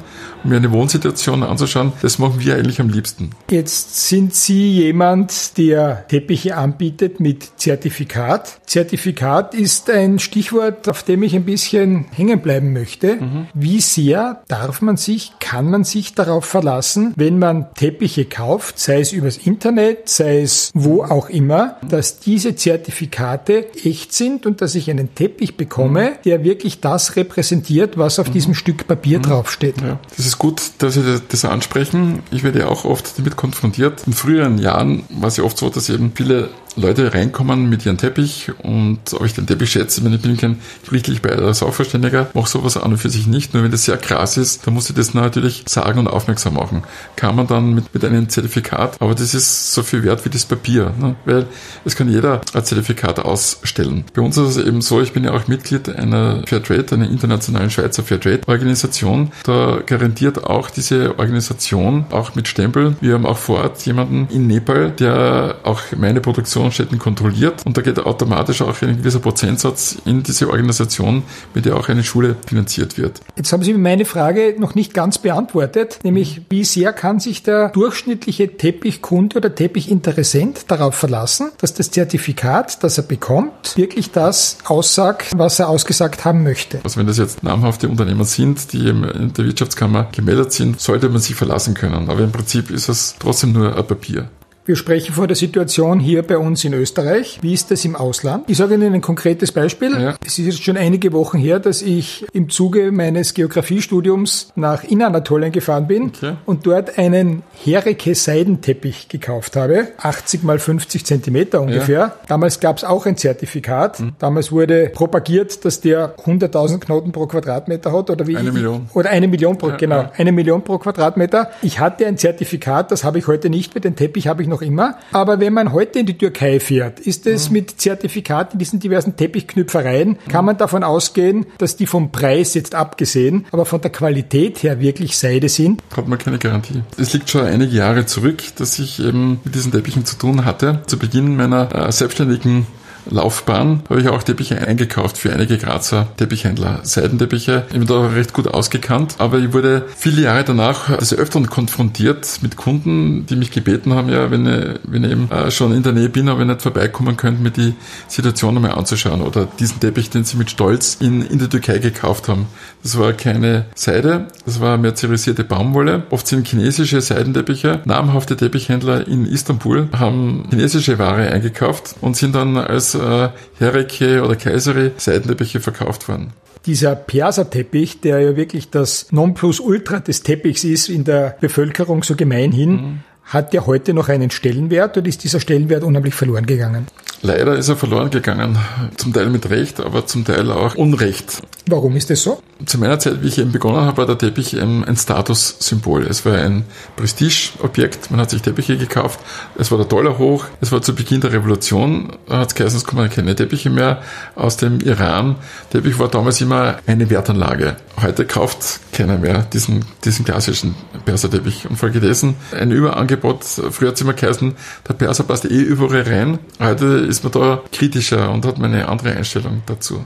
mir 0.48 0.56
eine 0.56 0.72
Wohnsituation 0.72 1.42
anzuschauen. 1.42 1.92
Das 2.02 2.18
machen 2.18 2.40
wir 2.40 2.56
eigentlich 2.56 2.80
am 2.80 2.88
liebsten. 2.88 3.30
Jetzt 3.50 4.08
sind 4.08 4.34
Sie 4.34 4.72
jemand, 4.72 5.58
der 5.58 6.06
Teppiche 6.08 6.56
anbietet 6.56 7.20
mit 7.20 7.58
Zertifikat. 7.58 8.60
Zertifikat 8.66 9.54
ist 9.54 9.90
ein 9.90 10.18
Stichwort, 10.18 10.88
auf 10.88 11.02
dem 11.02 11.22
ich 11.22 11.34
ein 11.36 11.44
bisschen 11.44 12.06
hängen 12.12 12.40
bleiben 12.40 12.72
möchte. 12.72 13.16
Mhm. 13.16 13.46
Wie 13.54 13.80
sehr 13.80 14.42
darf 14.48 14.80
man 14.80 14.96
sich, 14.96 15.32
kann 15.38 15.70
man 15.70 15.84
sich 15.84 16.14
darauf 16.14 16.44
verlassen, 16.44 17.12
wenn 17.16 17.38
man 17.38 17.74
Teppiche 17.74 18.24
kauft, 18.24 18.78
sei 18.78 19.00
es 19.00 19.12
übers 19.12 19.36
Internet, 19.36 20.08
sei 20.08 20.40
es 20.40 20.70
wo 20.74 21.02
auch 21.02 21.28
immer, 21.28 21.76
dass 21.88 22.20
diese 22.20 22.56
Zertifikate 22.56 23.66
echt 23.84 24.12
sind 24.12 24.46
und 24.46 24.60
dass 24.60 24.74
ich 24.74 24.90
einen 24.90 25.14
Teppich 25.14 25.56
bekomme, 25.56 26.10
mhm. 26.10 26.14
der 26.24 26.44
wirklich 26.44 26.80
das 26.80 27.16
repräsentiert, 27.16 27.98
was 27.98 28.18
auf 28.18 28.30
diesem 28.30 28.46
diesem 28.46 28.54
Stück 28.54 28.86
Papier 28.86 29.18
mhm. 29.18 29.22
draufsteht. 29.22 29.80
Ja, 29.80 29.98
das 30.16 30.26
ist 30.26 30.35
gut, 30.38 30.62
dass 30.78 30.94
Sie 30.94 31.22
das 31.28 31.44
ansprechen. 31.44 32.22
Ich 32.30 32.42
werde 32.42 32.60
ja 32.60 32.66
auch 32.68 32.84
oft 32.84 33.18
damit 33.18 33.36
konfrontiert. 33.36 34.06
In 34.06 34.12
früheren 34.12 34.58
Jahren 34.58 35.04
war 35.08 35.28
es 35.28 35.36
ja 35.36 35.44
oft 35.44 35.58
so, 35.58 35.68
dass 35.70 35.88
eben 35.88 36.12
viele 36.14 36.50
Leute 36.76 37.14
reinkommen 37.14 37.68
mit 37.68 37.86
ihrem 37.86 37.96
Teppich 37.96 38.50
und 38.62 39.00
ob 39.14 39.24
ich 39.24 39.34
den 39.34 39.46
Teppich 39.46 39.70
schätze, 39.70 40.04
wenn 40.04 40.12
ich 40.12 40.20
bin 40.20 40.36
kein 40.36 40.58
gerichtlich 40.84 41.22
bei 41.22 41.30
der 41.34 41.54
Sachverständiger, 41.54 42.28
mache 42.34 42.48
sowas 42.48 42.76
an 42.76 42.92
und 42.92 42.98
für 42.98 43.10
sich 43.10 43.26
nicht. 43.26 43.54
Nur 43.54 43.62
wenn 43.62 43.70
das 43.70 43.84
sehr 43.84 43.96
krass 43.96 44.36
ist, 44.36 44.66
dann 44.66 44.74
muss 44.74 44.88
ich 44.90 44.94
das 44.94 45.14
natürlich 45.14 45.64
sagen 45.66 45.98
und 45.98 46.08
aufmerksam 46.08 46.54
machen. 46.54 46.82
Kann 47.16 47.34
man 47.34 47.46
dann 47.46 47.74
mit, 47.74 47.92
mit 47.94 48.04
einem 48.04 48.28
Zertifikat, 48.28 49.00
aber 49.00 49.14
das 49.14 49.34
ist 49.34 49.72
so 49.72 49.82
viel 49.82 50.02
wert 50.02 50.24
wie 50.24 50.28
das 50.28 50.44
Papier, 50.44 50.92
ne? 51.00 51.16
weil 51.24 51.46
es 51.84 51.96
kann 51.96 52.10
jeder 52.10 52.40
ein 52.52 52.64
Zertifikat 52.64 53.20
ausstellen. 53.20 54.04
Bei 54.14 54.22
uns 54.22 54.36
ist 54.36 54.56
es 54.56 54.64
eben 54.64 54.82
so, 54.82 55.00
ich 55.00 55.12
bin 55.12 55.24
ja 55.24 55.32
auch 55.32 55.48
Mitglied 55.48 55.88
einer 55.88 56.42
Fairtrade, 56.46 56.94
einer 56.94 57.08
internationalen 57.08 57.70
Schweizer 57.70 58.02
Fairtrade-Organisation. 58.02 59.32
Da 59.44 59.80
garantiert 59.84 60.44
auch 60.44 60.70
diese 60.70 61.18
Organisation, 61.18 62.06
auch 62.10 62.34
mit 62.34 62.48
Stempel, 62.48 62.96
wir 63.00 63.14
haben 63.14 63.26
auch 63.26 63.38
vor 63.38 63.60
Ort 63.60 63.84
jemanden 63.86 64.28
in 64.30 64.46
Nepal, 64.46 64.90
der 64.90 65.56
auch 65.62 65.80
meine 65.96 66.20
Produktion 66.20 66.65
Produktionsstätten 66.66 66.98
kontrolliert 66.98 67.64
und 67.64 67.76
da 67.76 67.82
geht 67.82 67.98
automatisch 67.98 68.62
auch 68.62 68.82
ein 68.82 68.98
gewisser 68.98 69.20
Prozentsatz 69.20 69.96
in 70.04 70.22
diese 70.22 70.48
Organisation, 70.50 71.22
mit 71.54 71.64
der 71.64 71.76
auch 71.76 71.88
eine 71.88 72.02
Schule 72.02 72.36
finanziert 72.46 72.98
wird. 72.98 73.20
Jetzt 73.36 73.52
haben 73.52 73.62
Sie 73.62 73.72
meine 73.74 74.04
Frage 74.04 74.54
noch 74.58 74.74
nicht 74.74 74.94
ganz 74.94 75.18
beantwortet, 75.18 76.00
nämlich 76.02 76.42
wie 76.48 76.64
sehr 76.64 76.92
kann 76.92 77.20
sich 77.20 77.42
der 77.42 77.70
durchschnittliche 77.70 78.56
Teppichkunde 78.56 79.36
oder 79.36 79.54
Teppichinteressent 79.54 80.70
darauf 80.70 80.94
verlassen, 80.94 81.50
dass 81.58 81.74
das 81.74 81.90
Zertifikat, 81.90 82.82
das 82.82 82.98
er 82.98 83.04
bekommt, 83.04 83.76
wirklich 83.76 84.10
das 84.10 84.58
aussagt, 84.64 85.32
was 85.36 85.58
er 85.58 85.68
ausgesagt 85.68 86.24
haben 86.24 86.42
möchte. 86.42 86.80
Also 86.82 86.98
wenn 86.98 87.06
das 87.06 87.18
jetzt 87.18 87.42
namhafte 87.42 87.88
Unternehmer 87.88 88.24
sind, 88.24 88.72
die 88.72 88.88
in 88.88 89.32
der 89.36 89.44
Wirtschaftskammer 89.44 90.08
gemeldet 90.12 90.52
sind, 90.52 90.80
sollte 90.80 91.08
man 91.08 91.20
sich 91.20 91.34
verlassen 91.34 91.74
können. 91.74 92.10
Aber 92.10 92.20
im 92.20 92.32
Prinzip 92.32 92.70
ist 92.70 92.88
es 92.88 93.14
trotzdem 93.18 93.52
nur 93.52 93.76
ein 93.76 93.86
Papier. 93.86 94.28
Wir 94.66 94.74
sprechen 94.74 95.14
vor 95.14 95.28
der 95.28 95.36
Situation 95.36 96.00
hier 96.00 96.24
bei 96.24 96.36
uns 96.36 96.64
in 96.64 96.74
Österreich. 96.74 97.38
Wie 97.40 97.54
ist 97.54 97.70
das 97.70 97.84
im 97.84 97.94
Ausland? 97.94 98.50
Ich 98.50 98.56
sage 98.56 98.74
Ihnen 98.74 98.94
ein 98.94 99.00
konkretes 99.00 99.52
Beispiel. 99.52 99.92
Ja. 99.92 100.16
Es 100.26 100.40
ist 100.40 100.44
jetzt 100.44 100.64
schon 100.64 100.76
einige 100.76 101.12
Wochen 101.12 101.38
her, 101.38 101.60
dass 101.60 101.82
ich 101.82 102.26
im 102.32 102.48
Zuge 102.48 102.90
meines 102.90 103.34
Geografiestudiums 103.34 104.52
nach 104.56 104.82
Inanatolien 104.82 105.52
gefahren 105.52 105.86
bin 105.86 106.06
okay. 106.06 106.32
und 106.46 106.66
dort 106.66 106.98
einen 106.98 107.44
Hereke 107.62 108.16
Seidenteppich 108.16 109.06
gekauft 109.08 109.54
habe. 109.54 109.86
80 109.98 110.42
mal 110.42 110.58
50 110.58 111.06
Zentimeter 111.06 111.60
ungefähr. 111.60 111.98
Ja. 112.00 112.16
Damals 112.26 112.58
gab 112.58 112.78
es 112.78 112.82
auch 112.82 113.06
ein 113.06 113.16
Zertifikat. 113.16 114.00
Hm. 114.00 114.14
Damals 114.18 114.50
wurde 114.50 114.90
propagiert, 114.92 115.64
dass 115.64 115.80
der 115.80 116.16
100.000 116.16 116.80
Knoten 116.80 117.12
pro 117.12 117.26
Quadratmeter 117.28 117.92
hat 117.92 118.10
oder 118.10 118.26
wie? 118.26 118.36
Eine 118.36 118.50
Million. 118.50 118.90
Oder 118.94 119.10
eine 119.10 119.28
Million 119.28 119.58
pro, 119.58 119.68
ja, 119.68 119.76
genau. 119.76 120.10
Eine 120.16 120.32
Million 120.32 120.62
pro 120.62 120.78
Quadratmeter. 120.78 121.52
Ich 121.62 121.78
hatte 121.78 122.04
ein 122.04 122.18
Zertifikat, 122.18 122.90
das 122.90 123.04
habe 123.04 123.20
ich 123.20 123.28
heute 123.28 123.48
nicht 123.48 123.72
mehr. 123.72 123.80
Den 123.80 123.94
Teppich 123.94 124.26
habe 124.26 124.42
ich 124.42 124.48
noch 124.48 124.55
noch 124.56 124.62
immer. 124.62 124.98
Aber 125.12 125.38
wenn 125.40 125.52
man 125.52 125.72
heute 125.72 126.00
in 126.00 126.06
die 126.06 126.16
Türkei 126.16 126.60
fährt, 126.60 127.00
ist 127.00 127.26
es 127.26 127.48
mhm. 127.48 127.52
mit 127.52 127.80
Zertifikat 127.80 128.54
in 128.54 128.58
diesen 128.58 128.80
diversen 128.80 129.16
Teppichknüpfereien, 129.16 130.18
kann 130.30 130.44
man 130.44 130.56
davon 130.56 130.82
ausgehen, 130.82 131.46
dass 131.58 131.76
die 131.76 131.86
vom 131.86 132.10
Preis 132.10 132.54
jetzt 132.54 132.74
abgesehen, 132.74 133.46
aber 133.52 133.66
von 133.66 133.80
der 133.80 133.90
Qualität 133.90 134.62
her 134.62 134.80
wirklich 134.80 135.16
Seide 135.16 135.48
sind? 135.48 135.82
Hat 135.94 136.08
man 136.08 136.18
keine 136.18 136.38
Garantie. 136.38 136.82
Es 136.96 137.12
liegt 137.12 137.28
schon 137.28 137.44
einige 137.44 137.76
Jahre 137.76 138.06
zurück, 138.06 138.42
dass 138.56 138.78
ich 138.78 139.00
eben 139.00 139.40
mit 139.44 139.54
diesen 139.54 139.72
Teppichen 139.72 140.04
zu 140.04 140.16
tun 140.16 140.44
hatte. 140.44 140.82
Zu 140.86 140.98
Beginn 140.98 141.36
meiner 141.36 141.74
äh, 141.74 141.92
selbstständigen 141.92 142.66
Laufbahn 143.10 143.82
habe 143.88 144.00
ich 144.00 144.08
auch 144.08 144.22
Teppiche 144.22 144.58
eingekauft 144.66 145.18
für 145.18 145.32
einige 145.32 145.58
Grazer 145.58 146.08
Teppichhändler. 146.16 146.80
Seidenteppiche, 146.82 147.64
ich 147.68 147.78
bin 147.78 147.86
da 147.86 148.06
recht 148.08 148.32
gut 148.32 148.48
ausgekannt, 148.48 149.16
aber 149.18 149.38
ich 149.38 149.52
wurde 149.52 149.84
viele 149.96 150.22
Jahre 150.22 150.44
danach 150.44 150.96
des 150.96 151.14
Öfteren 151.14 151.48
konfrontiert 151.48 152.40
mit 152.42 152.56
Kunden, 152.56 153.26
die 153.26 153.36
mich 153.36 153.50
gebeten 153.50 153.94
haben, 153.94 154.08
ja, 154.08 154.30
wenn 154.30 154.46
ich, 154.46 154.80
wenn 154.84 155.04
ich 155.04 155.12
eben 155.12 155.30
äh, 155.30 155.50
schon 155.50 155.72
in 155.72 155.82
der 155.82 155.92
Nähe 155.92 156.08
bin, 156.08 156.28
aber 156.28 156.44
nicht 156.44 156.62
vorbeikommen 156.62 157.16
könnt, 157.16 157.40
mir 157.40 157.50
die 157.50 157.74
Situation 158.08 158.56
einmal 158.56 158.72
anzuschauen 158.72 159.22
oder 159.22 159.46
diesen 159.58 159.80
Teppich, 159.80 160.10
den 160.10 160.24
sie 160.24 160.36
mit 160.36 160.50
Stolz 160.50 160.96
in, 161.00 161.22
in 161.22 161.38
der 161.38 161.48
Türkei 161.48 161.78
gekauft 161.78 162.28
haben. 162.28 162.46
Das 162.82 162.98
war 162.98 163.12
keine 163.12 163.66
Seide, 163.74 164.28
das 164.44 164.60
war 164.60 164.78
merzerisierte 164.78 165.44
Baumwolle. 165.44 166.04
Oft 166.10 166.26
sind 166.26 166.46
chinesische 166.46 167.00
Seidenteppiche. 167.00 167.80
Namhafte 167.84 168.36
Teppichhändler 168.36 169.06
in 169.06 169.26
Istanbul 169.26 169.88
haben 169.96 170.44
chinesische 170.50 170.98
Ware 170.98 171.30
eingekauft 171.30 171.96
und 172.00 172.16
sind 172.16 172.34
dann 172.34 172.56
als 172.56 172.95
äh, 172.96 173.28
Hereke 173.58 174.22
oder 174.22 174.36
Kaiseri 174.36 174.92
Seidenteppiche 174.96 175.60
verkauft 175.60 176.08
worden 176.08 176.32
dieser 176.66 176.96
Perserteppich, 176.96 178.00
der 178.00 178.20
ja 178.20 178.36
wirklich 178.36 178.70
das 178.70 179.06
Nonplusultra 179.12 180.00
des 180.00 180.22
Teppichs 180.22 180.64
ist 180.64 180.88
in 180.88 181.04
der 181.04 181.36
Bevölkerung 181.40 182.02
so 182.02 182.16
gemeinhin, 182.16 182.70
mhm. 182.70 183.00
hat 183.24 183.54
ja 183.54 183.66
heute 183.66 183.94
noch 183.94 184.08
einen 184.08 184.30
Stellenwert 184.30 184.96
oder 184.96 185.06
ist 185.06 185.24
dieser 185.24 185.40
Stellenwert 185.40 185.84
unheimlich 185.84 186.14
verloren 186.14 186.46
gegangen? 186.46 186.88
Leider 187.22 187.56
ist 187.56 187.68
er 187.68 187.76
verloren 187.76 188.10
gegangen. 188.10 188.58
Zum 188.96 189.12
Teil 189.12 189.30
mit 189.30 189.48
Recht, 189.48 189.80
aber 189.80 190.06
zum 190.06 190.24
Teil 190.24 190.50
auch 190.50 190.74
Unrecht. 190.74 191.42
Warum 191.68 191.96
ist 191.96 192.10
das 192.10 192.22
so? 192.22 192.40
Zu 192.64 192.78
meiner 192.78 193.00
Zeit, 193.00 193.24
wie 193.24 193.26
ich 193.26 193.38
eben 193.38 193.50
begonnen 193.50 193.80
habe, 193.80 193.96
war 193.96 194.06
der 194.06 194.16
Teppich 194.16 194.54
ein 194.60 194.96
Statussymbol. 194.96 196.04
Es 196.04 196.24
war 196.24 196.34
ein 196.34 196.64
Prestigeobjekt. 196.94 198.12
Man 198.12 198.20
hat 198.20 198.30
sich 198.30 198.40
Teppiche 198.40 198.76
gekauft. 198.76 199.18
Es 199.58 199.72
war 199.72 199.78
der 199.78 199.88
Dollar 199.88 200.16
hoch. 200.16 200.44
Es 200.60 200.70
war 200.70 200.80
zu 200.80 200.94
Beginn 200.94 201.20
der 201.20 201.32
Revolution. 201.32 202.12
Hat 202.30 202.50
es 202.50 202.54
geheißen, 202.54 202.78
es 202.78 202.84
kommen 202.84 203.10
keine 203.10 203.34
Teppiche 203.34 203.68
mehr 203.68 204.00
aus 204.36 204.56
dem 204.56 204.80
Iran. 204.80 205.36
Teppich 205.70 205.98
war 205.98 206.06
damals 206.06 206.40
immer 206.40 206.76
eine 206.86 207.10
Wertanlage. 207.10 207.76
Heute 208.00 208.26
kauft 208.26 208.78
keiner 208.92 209.18
mehr 209.18 209.42
diesen, 209.52 209.84
diesen 210.04 210.24
klassischen 210.24 210.76
Perserteppich. 211.04 211.68
Und 211.68 211.78
folgedessen 211.78 212.36
ein 212.52 212.70
Überangebot. 212.70 213.42
Früher 213.42 213.88
hat 213.88 213.96
es 213.96 214.02
immer 214.02 214.12
geheißen, 214.12 214.54
der 214.88 214.94
Perser 214.94 215.24
passt 215.24 215.44
eh 215.44 215.62
überall 215.62 216.02
rein. 216.02 216.38
Heute 216.60 216.86
ist 216.86 217.24
man 217.24 217.32
da 217.32 217.60
kritischer 217.72 218.30
und 218.30 218.46
hat 218.46 218.58
man 218.58 218.72
eine 218.72 218.88
andere 218.88 219.16
Einstellung 219.16 219.62
dazu. 219.66 220.04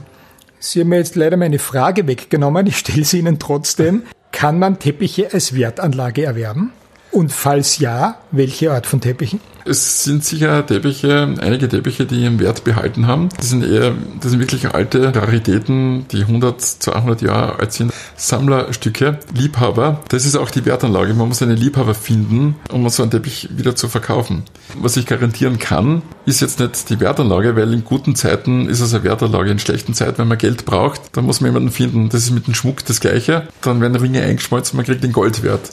Sie 0.63 0.79
haben 0.79 0.89
mir 0.89 0.97
jetzt 0.97 1.15
leider 1.15 1.37
meine 1.37 1.57
Frage 1.57 2.05
weggenommen. 2.05 2.67
Ich 2.67 2.77
stelle 2.77 3.03
sie 3.03 3.17
Ihnen 3.17 3.39
trotzdem. 3.39 4.03
Kann 4.31 4.59
man 4.59 4.77
Teppiche 4.77 5.33
als 5.33 5.55
Wertanlage 5.55 6.23
erwerben? 6.23 6.71
Und 7.11 7.31
falls 7.31 7.79
ja, 7.79 8.19
welche 8.31 8.71
Art 8.71 8.85
von 8.85 9.01
Teppichen? 9.01 9.41
Es 9.65 10.03
sind 10.03 10.23
sicher 10.23 10.65
Teppiche, 10.65 11.35
einige 11.39 11.67
Teppiche, 11.67 12.05
die 12.05 12.23
ihren 12.23 12.39
Wert 12.39 12.63
behalten 12.63 13.05
haben. 13.05 13.29
Das 13.37 13.49
sind 13.49 13.63
eher, 13.63 13.93
das 14.19 14.31
sind 14.31 14.39
wirklich 14.39 14.73
alte 14.73 15.13
Raritäten, 15.15 16.07
die 16.09 16.21
100, 16.21 16.61
200 16.61 17.21
Jahre 17.21 17.59
alt 17.59 17.73
sind. 17.73 17.93
Sammlerstücke, 18.15 19.19
Liebhaber. 19.35 20.01
Das 20.09 20.25
ist 20.25 20.35
auch 20.35 20.49
die 20.49 20.65
Wertanlage. 20.65 21.13
Man 21.13 21.27
muss 21.27 21.41
einen 21.41 21.57
Liebhaber 21.57 21.93
finden, 21.93 22.55
um 22.71 22.87
so 22.89 23.03
einen 23.03 23.11
Teppich 23.11 23.49
wieder 23.51 23.75
zu 23.75 23.87
verkaufen. 23.87 24.43
Was 24.79 24.95
ich 24.95 25.05
garantieren 25.05 25.59
kann, 25.59 26.01
ist 26.25 26.41
jetzt 26.41 26.59
nicht 26.59 26.89
die 26.89 26.99
Wertanlage, 26.99 27.55
weil 27.55 27.73
in 27.73 27.83
guten 27.83 28.15
Zeiten 28.15 28.69
ist 28.69 28.79
es 28.79 28.93
eine 28.93 29.03
Wertanlage. 29.03 29.49
In 29.49 29.59
schlechten 29.59 29.93
Zeiten, 29.93 30.19
wenn 30.19 30.27
man 30.27 30.37
Geld 30.37 30.65
braucht, 30.65 31.01
dann 31.13 31.25
muss 31.25 31.41
man 31.41 31.49
jemanden 31.51 31.71
finden. 31.71 32.09
Das 32.09 32.23
ist 32.23 32.31
mit 32.31 32.47
dem 32.47 32.53
Schmuck 32.53 32.85
das 32.85 32.99
Gleiche. 32.99 33.47
Dann 33.61 33.81
werden 33.81 33.95
Ringe 33.95 34.21
eingeschmolzen, 34.21 34.77
man 34.77 34.85
kriegt 34.85 35.03
den 35.03 35.13
Goldwert. 35.13 35.69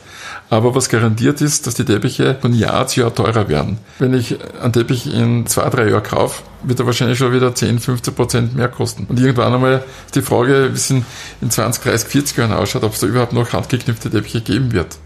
Aber 0.50 0.74
was 0.74 0.88
garantiert 0.88 1.40
ist, 1.40 1.66
dass 1.66 1.74
die 1.74 1.84
Teppiche 1.84 2.37
von 2.40 2.54
Jahr 2.54 2.87
zu 2.87 3.00
Jahr 3.00 3.14
teurer 3.14 3.48
werden. 3.48 3.78
Wenn 3.98 4.14
ich 4.14 4.38
einen 4.62 4.72
Teppich 4.72 5.12
in 5.12 5.46
zwei, 5.46 5.68
drei 5.68 5.90
Jahren 5.90 6.02
kaufe, 6.02 6.42
wird 6.62 6.80
er 6.80 6.87
wahrscheinlich 6.87 7.18
schon 7.18 7.32
wieder 7.32 7.54
10, 7.54 7.78
15 7.78 8.14
Prozent 8.14 8.56
mehr 8.56 8.68
kosten. 8.68 9.06
Und 9.08 9.20
irgendwann 9.20 9.52
einmal 9.52 9.84
ist 10.06 10.16
die 10.16 10.22
Frage, 10.22 10.70
wie 10.70 10.76
es 10.76 10.90
in 10.90 11.04
20, 11.48 11.82
30, 11.82 12.08
40 12.08 12.37
Jahren 12.38 12.52
ausschaut, 12.52 12.84
ob 12.84 12.94
es 12.94 13.00
da 13.00 13.06
überhaupt 13.06 13.32
noch 13.32 13.52
handgeknüpfte 13.52 14.11
Teppiche 14.11 14.40
geben 14.40 14.72
wird. 14.72 14.96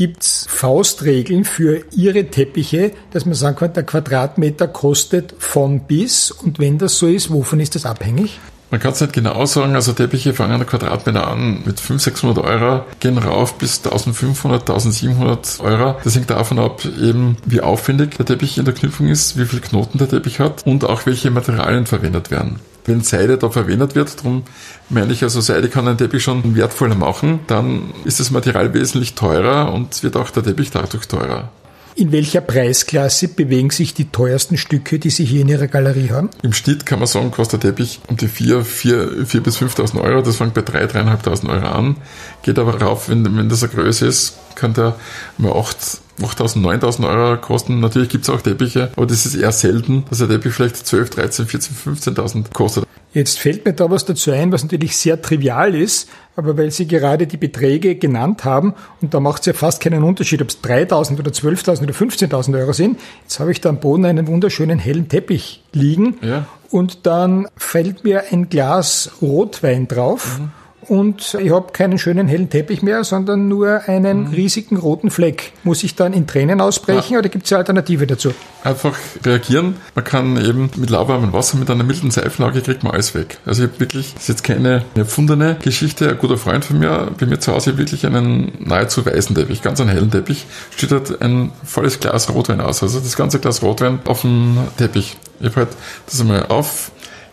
Gibt 0.00 0.22
es 0.22 0.46
Faustregeln 0.48 1.44
für 1.44 1.84
Ihre 1.94 2.24
Teppiche, 2.24 2.92
dass 3.10 3.26
man 3.26 3.34
sagen 3.34 3.56
kann, 3.56 3.74
der 3.74 3.82
Quadratmeter 3.82 4.66
kostet 4.66 5.34
von 5.38 5.80
bis? 5.80 6.30
Und 6.30 6.58
wenn 6.58 6.78
das 6.78 6.98
so 6.98 7.06
ist, 7.06 7.30
wovon 7.30 7.60
ist 7.60 7.74
das 7.74 7.84
abhängig? 7.84 8.40
Man 8.70 8.80
kann 8.80 8.92
es 8.92 9.02
nicht 9.02 9.12
genau 9.12 9.44
sagen, 9.44 9.74
also 9.74 9.92
Teppiche 9.92 10.32
fangen 10.32 10.58
an 10.58 10.66
Quadratmeter 10.66 11.28
an 11.28 11.64
mit 11.66 11.80
500, 11.80 12.00
600 12.00 12.38
Euro, 12.46 12.84
gehen 12.98 13.18
rauf 13.18 13.58
bis 13.58 13.84
1500, 13.84 14.70
1700 14.70 15.60
Euro. 15.60 15.96
Das 16.02 16.14
hängt 16.14 16.30
davon 16.30 16.60
ab, 16.60 16.82
eben 16.98 17.36
wie 17.44 17.60
aufwendig 17.60 18.16
der 18.16 18.24
Teppich 18.24 18.56
in 18.56 18.64
der 18.64 18.72
Knüpfung 18.72 19.08
ist, 19.08 19.36
wie 19.36 19.44
viele 19.44 19.60
Knoten 19.60 19.98
der 19.98 20.08
Teppich 20.08 20.40
hat 20.40 20.64
und 20.64 20.82
auch 20.84 21.04
welche 21.04 21.30
Materialien 21.30 21.84
verwendet 21.84 22.30
werden. 22.30 22.58
Wenn 22.90 23.02
Seide 23.02 23.38
da 23.38 23.48
verwendet 23.48 23.94
wird, 23.94 24.18
darum 24.18 24.42
meine 24.88 25.12
ich 25.12 25.22
also, 25.22 25.40
Seide 25.40 25.68
kann 25.68 25.86
einen 25.86 25.96
Teppich 25.96 26.24
schon 26.24 26.56
wertvoller 26.56 26.96
machen, 26.96 27.38
dann 27.46 27.94
ist 28.04 28.18
das 28.18 28.32
Material 28.32 28.74
wesentlich 28.74 29.14
teurer 29.14 29.72
und 29.72 30.02
wird 30.02 30.16
auch 30.16 30.30
der 30.30 30.42
Teppich 30.42 30.72
dadurch 30.72 31.06
teurer. 31.06 31.50
In 31.96 32.12
welcher 32.12 32.40
Preisklasse 32.40 33.28
bewegen 33.28 33.70
sich 33.70 33.94
die 33.94 34.06
teuersten 34.06 34.56
Stücke, 34.56 34.98
die 34.98 35.10
Sie 35.10 35.24
hier 35.24 35.42
in 35.42 35.48
Ihrer 35.48 35.66
Galerie 35.66 36.10
haben? 36.10 36.30
Im 36.42 36.52
Schnitt 36.52 36.86
kann 36.86 37.00
man 37.00 37.08
sagen, 37.08 37.30
kostet 37.30 37.64
der 37.64 37.70
Teppich 37.70 38.00
um 38.06 38.16
die 38.16 38.28
4, 38.28 38.64
4, 38.64 39.26
4 39.26 39.42
bis 39.42 39.58
5.000 39.58 40.00
Euro. 40.00 40.22
Das 40.22 40.36
fängt 40.36 40.54
bei 40.54 40.62
3, 40.62 40.84
3.500 40.84 41.48
Euro 41.48 41.66
an. 41.66 41.96
Geht 42.42 42.58
aber 42.58 42.80
rauf, 42.80 43.08
wenn, 43.08 43.24
wenn 43.36 43.48
das 43.48 43.62
eine 43.62 43.72
Größe 43.72 44.06
ist, 44.06 44.34
kann 44.54 44.72
der 44.74 44.96
mal 45.38 45.52
8, 45.52 45.76
8.000, 46.20 46.58
9.000 46.62 47.08
Euro 47.08 47.40
kosten. 47.40 47.80
Natürlich 47.80 48.08
gibt 48.08 48.24
es 48.24 48.30
auch 48.30 48.40
Teppiche, 48.40 48.90
aber 48.96 49.06
das 49.06 49.26
ist 49.26 49.34
eher 49.34 49.52
selten, 49.52 50.04
dass 50.08 50.18
der 50.18 50.28
Teppich 50.28 50.52
vielleicht 50.52 50.76
12, 50.76 51.10
13, 51.10 51.46
14, 51.46 51.76
15.000 52.14 52.52
kostet. 52.52 52.84
Jetzt 53.12 53.40
fällt 53.40 53.64
mir 53.64 53.72
da 53.72 53.90
was 53.90 54.04
dazu 54.04 54.30
ein, 54.30 54.52
was 54.52 54.62
natürlich 54.62 54.96
sehr 54.96 55.20
trivial 55.20 55.74
ist, 55.74 56.08
aber 56.40 56.58
weil 56.58 56.70
Sie 56.70 56.86
gerade 56.86 57.26
die 57.26 57.36
Beträge 57.36 57.94
genannt 57.94 58.44
haben, 58.44 58.74
und 59.00 59.14
da 59.14 59.20
macht 59.20 59.40
es 59.40 59.46
ja 59.46 59.52
fast 59.52 59.80
keinen 59.80 60.02
Unterschied, 60.02 60.42
ob 60.42 60.48
es 60.48 60.62
3.000 60.62 61.18
oder 61.18 61.30
12.000 61.30 61.82
oder 61.82 61.92
15.000 61.92 62.58
Euro 62.58 62.72
sind, 62.72 62.98
jetzt 63.22 63.38
habe 63.38 63.52
ich 63.52 63.60
da 63.60 63.68
am 63.68 63.78
Boden 63.78 64.04
einen 64.04 64.26
wunderschönen 64.26 64.78
hellen 64.78 65.08
Teppich 65.08 65.62
liegen 65.72 66.18
ja. 66.22 66.46
und 66.70 67.06
dann 67.06 67.46
fällt 67.56 68.04
mir 68.04 68.24
ein 68.32 68.48
Glas 68.48 69.12
Rotwein 69.20 69.86
drauf. 69.86 70.40
Mhm 70.40 70.59
und 70.90 71.36
ich 71.40 71.52
habe 71.52 71.72
keinen 71.72 71.98
schönen 71.98 72.26
hellen 72.26 72.50
Teppich 72.50 72.82
mehr, 72.82 73.04
sondern 73.04 73.46
nur 73.46 73.82
einen 73.86 74.24
mhm. 74.24 74.34
riesigen 74.34 74.76
roten 74.76 75.12
Fleck. 75.12 75.52
Muss 75.62 75.84
ich 75.84 75.94
dann 75.94 76.12
in 76.12 76.26
Tränen 76.26 76.60
ausbrechen 76.60 77.12
ja. 77.12 77.20
oder 77.20 77.28
gibt 77.28 77.46
es 77.46 77.52
eine 77.52 77.60
Alternative 77.60 78.08
dazu? 78.08 78.34
Einfach 78.64 78.98
reagieren. 79.24 79.76
Man 79.94 80.04
kann 80.04 80.36
eben 80.44 80.68
mit 80.76 80.90
lauwarmem 80.90 81.32
Wasser, 81.32 81.58
mit 81.58 81.70
einer 81.70 81.84
milden 81.84 82.10
Seifenlage 82.10 82.60
kriegt 82.60 82.82
man 82.82 82.92
alles 82.92 83.14
weg. 83.14 83.38
Also 83.46 83.62
ich 83.62 83.70
habe 83.70 83.78
wirklich, 83.78 84.14
das 84.14 84.22
ist 84.24 84.28
jetzt 84.30 84.42
keine 84.42 84.82
erfundene 84.96 85.58
Geschichte, 85.62 86.08
ein 86.08 86.18
guter 86.18 86.36
Freund 86.36 86.64
von 86.64 86.80
mir, 86.80 87.12
bei 87.16 87.26
mir 87.26 87.38
zu 87.38 87.52
Hause 87.52 87.78
wirklich 87.78 88.04
einen 88.04 88.50
nahezu 88.58 89.06
weißen 89.06 89.36
Teppich, 89.36 89.62
ganz 89.62 89.80
einen 89.80 89.90
hellen 89.90 90.10
Teppich, 90.10 90.46
steht 90.76 90.90
dort 90.90 91.22
ein 91.22 91.52
volles 91.62 92.00
Glas 92.00 92.28
Rotwein 92.34 92.60
aus. 92.60 92.82
Also 92.82 92.98
das 92.98 93.14
ganze 93.14 93.38
Glas 93.38 93.62
Rotwein 93.62 94.00
auf 94.06 94.22
dem 94.22 94.58
Teppich. 94.76 95.16
Ich 95.38 95.46
habe 95.46 95.56
halt 95.56 95.68
das 96.06 96.20
einmal 96.20 96.46
auf 96.46 96.90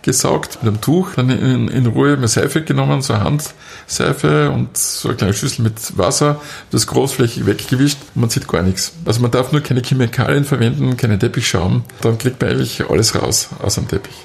gesaugt 0.08 0.60
mit 0.62 0.70
einem 0.70 0.80
Tuch, 0.80 1.15
dann 1.15 1.30
in, 1.30 1.67
in 1.67 1.86
Ruhe 1.86 2.15
mir 2.15 2.30
Seife 2.30 2.63
genommen, 2.63 3.02
so 3.02 3.13
eine 3.13 3.26
Handseife 3.26 4.50
und 4.52 4.78
so 4.78 5.10
eine 5.10 5.17
kleine 5.17 5.34
Schüssel 5.34 5.63
mit 5.63 5.98
Wasser, 5.98 6.41
das 6.72 6.88
großflächig 6.88 7.46
weggewischt 7.46 7.98
und 8.15 8.22
man 8.22 8.30
sieht 8.30 8.48
gar 8.48 8.63
nichts. 8.63 8.93
Also 9.04 9.20
man 9.20 9.32
darf 9.32 9.52
nur 9.52 9.60
keine 9.60 9.82
Chemikalien 9.82 10.46
verwenden, 10.46 10.96
keine 10.96 11.20
Teppichschaum, 11.20 11.84
dann 12.00 12.17
kriegt 12.17 12.41
man 12.41 12.52
eigentlich 12.52 12.89
alles 12.89 13.22
raus 13.22 13.50
aus 13.62 13.76
dem 13.76 13.89
Teppich. 13.89 14.15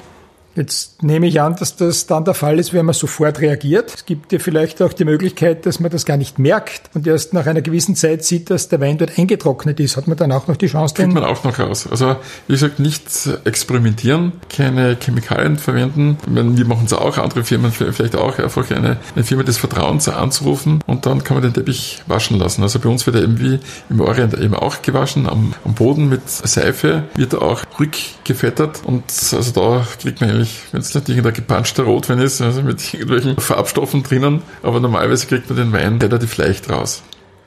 Jetzt 0.54 1.02
nehme 1.02 1.26
ich 1.26 1.40
an, 1.40 1.56
dass 1.56 1.76
das 1.76 2.06
dann 2.06 2.24
der 2.24 2.34
Fall 2.34 2.58
ist, 2.58 2.74
wenn 2.74 2.84
man 2.84 2.94
sofort 2.94 3.40
reagiert. 3.40 3.94
Es 3.94 4.04
gibt 4.04 4.32
ja 4.32 4.38
vielleicht 4.38 4.82
auch 4.82 4.92
die 4.92 5.04
Möglichkeit, 5.04 5.64
dass 5.64 5.80
man 5.80 5.90
das 5.90 6.04
gar 6.04 6.16
nicht 6.16 6.38
merkt 6.38 6.90
und 6.94 7.06
erst 7.06 7.32
nach 7.32 7.46
einer 7.46 7.62
gewissen 7.62 7.96
Zeit 7.96 8.24
sieht, 8.24 8.50
dass 8.50 8.68
der 8.68 8.80
Wein 8.80 8.98
dort 8.98 9.18
eingetrocknet 9.18 9.80
ist. 9.80 9.96
Hat 9.96 10.08
man 10.08 10.16
dann 10.16 10.30
auch 10.32 10.48
noch 10.48 10.56
die 10.56 10.66
Chance? 10.66 10.94
Kriegt 10.94 11.12
man 11.12 11.24
auch 11.24 11.42
noch 11.44 11.58
raus. 11.58 11.86
Also 11.90 12.16
wie 12.46 12.52
gesagt, 12.52 12.80
nicht 12.80 13.02
experimentieren, 13.44 14.32
keine 14.48 14.96
Chemikalien 15.00 15.56
verwenden. 15.56 16.18
Wir 16.26 16.66
machen 16.66 16.84
es 16.84 16.92
auch, 16.92 17.16
andere 17.18 17.44
Firmen 17.44 17.72
vielleicht 17.72 18.16
auch, 18.16 18.38
einfach 18.38 18.70
eine, 18.70 18.98
eine 19.14 19.24
Firma 19.24 19.44
des 19.44 19.56
Vertrauens 19.58 20.08
anzurufen 20.08 20.82
und 20.86 21.06
dann 21.06 21.24
kann 21.24 21.36
man 21.36 21.42
den 21.42 21.54
Teppich 21.54 22.02
waschen 22.06 22.38
lassen. 22.38 22.62
Also 22.62 22.78
bei 22.78 22.88
uns 22.88 23.06
wird 23.06 23.16
er 23.16 23.22
eben 23.22 23.40
wie 23.40 23.58
im 23.88 24.00
Orient 24.00 24.34
eben 24.34 24.54
auch 24.54 24.82
gewaschen, 24.82 25.28
am, 25.28 25.54
am 25.64 25.74
Boden 25.74 26.08
mit 26.08 26.28
Seife 26.28 27.04
wird 27.14 27.32
er 27.32 27.42
auch 27.42 27.62
rückgefettert 27.80 28.82
und 28.84 29.04
also 29.32 29.52
da 29.52 29.86
kriegt 30.00 30.20
man 30.20 30.41
eigentlich, 30.42 30.62
wenn 30.72 30.80
es 30.80 30.94
nicht 30.94 31.08
irgendein 31.08 31.34
gepanschter 31.34 31.84
Rotwein 31.84 32.18
ist, 32.18 32.40
also 32.40 32.62
mit 32.62 32.92
irgendwelchen 32.92 33.36
Farbstoffen 33.38 34.02
drinnen, 34.02 34.42
aber 34.62 34.80
normalerweise 34.80 35.26
kriegt 35.26 35.48
man 35.48 35.58
den 35.58 35.72
Wein 35.72 35.98
relativ 35.98 36.36
leicht 36.36 36.70
raus. 36.70 37.02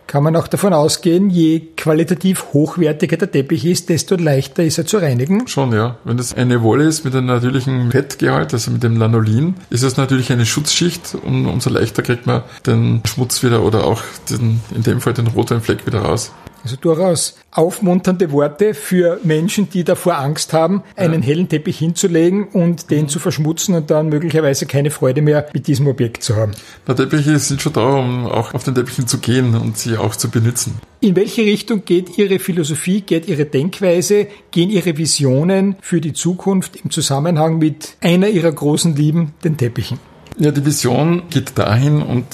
Kann 0.07 0.23
man 0.23 0.35
auch 0.35 0.47
davon 0.47 0.71
ausgehen, 0.71 1.31
je 1.31 1.61
qualitativ 1.75 2.53
hochwertiger 2.53 3.17
der 3.17 3.31
Teppich 3.31 3.65
ist, 3.65 3.89
desto 3.89 4.15
leichter 4.15 4.63
ist 4.63 4.77
er 4.77 4.85
zu 4.85 4.97
reinigen? 4.97 5.47
Schon, 5.47 5.73
ja. 5.73 5.97
Wenn 6.03 6.17
das 6.17 6.35
eine 6.35 6.61
Wolle 6.61 6.83
ist 6.83 7.05
mit 7.05 7.15
einem 7.15 7.25
natürlichen 7.25 7.89
Fettgehalt, 7.89 8.53
also 8.53 8.69
mit 8.69 8.83
dem 8.83 8.97
Lanolin, 8.97 9.55
ist 9.71 9.83
es 9.83 9.97
natürlich 9.97 10.31
eine 10.31 10.45
Schutzschicht 10.45 11.17
und 11.23 11.47
umso 11.47 11.71
leichter 11.71 12.03
kriegt 12.03 12.27
man 12.27 12.43
den 12.67 13.01
Schmutz 13.05 13.41
wieder 13.41 13.63
oder 13.63 13.85
auch 13.85 14.03
den, 14.29 14.61
in 14.75 14.83
dem 14.83 15.01
Fall 15.01 15.13
den 15.13 15.25
Rotweinfleck 15.25 15.87
wieder 15.87 16.01
raus. 16.01 16.31
Also 16.65 16.77
durchaus 16.77 17.35
aufmunternde 17.51 18.31
Worte 18.31 18.73
für 18.73 19.19
Menschen, 19.23 19.69
die 19.69 19.83
davor 19.83 20.17
Angst 20.17 20.51
haben, 20.51 20.81
einen 20.95 21.21
hellen 21.21 21.47
Teppich 21.47 21.77
hinzulegen 21.77 22.47
und 22.47 22.89
den 22.89 23.03
mhm. 23.03 23.07
zu 23.07 23.19
verschmutzen 23.19 23.75
und 23.75 23.91
dann 23.91 24.09
möglicherweise 24.09 24.65
keine 24.65 24.89
Freude 24.89 25.21
mehr 25.21 25.47
mit 25.53 25.67
diesem 25.67 25.85
Objekt 25.85 26.23
zu 26.23 26.35
haben. 26.35 26.53
Na, 26.87 26.95
Teppiche 26.95 27.37
sind 27.37 27.61
schon 27.61 27.73
da, 27.73 27.85
um 27.85 28.25
auch 28.25 28.55
auf 28.55 28.63
den 28.63 28.73
Teppichen 28.73 29.05
zu 29.05 29.19
gehen 29.19 29.53
und 29.53 29.77
sie 29.77 29.95
auch 29.95 30.15
zu 30.15 30.31
benutzen. 30.31 30.79
In 31.01 31.15
welche 31.15 31.43
Richtung 31.43 31.85
geht 31.85 32.17
Ihre 32.17 32.39
Philosophie, 32.39 33.01
geht 33.01 33.27
Ihre 33.27 33.45
Denkweise, 33.45 34.25
gehen 34.49 34.71
Ihre 34.71 34.97
Visionen 34.97 35.75
für 35.81 36.01
die 36.01 36.13
Zukunft 36.13 36.77
im 36.77 36.89
Zusammenhang 36.89 37.59
mit 37.59 37.95
einer 38.01 38.29
Ihrer 38.29 38.51
großen 38.51 38.95
Lieben, 38.95 39.33
den 39.43 39.55
Teppichen? 39.55 39.99
Ja, 40.39 40.49
die 40.49 40.65
Vision 40.65 41.29
geht 41.29 41.59
dahin 41.59 42.01
und 42.01 42.25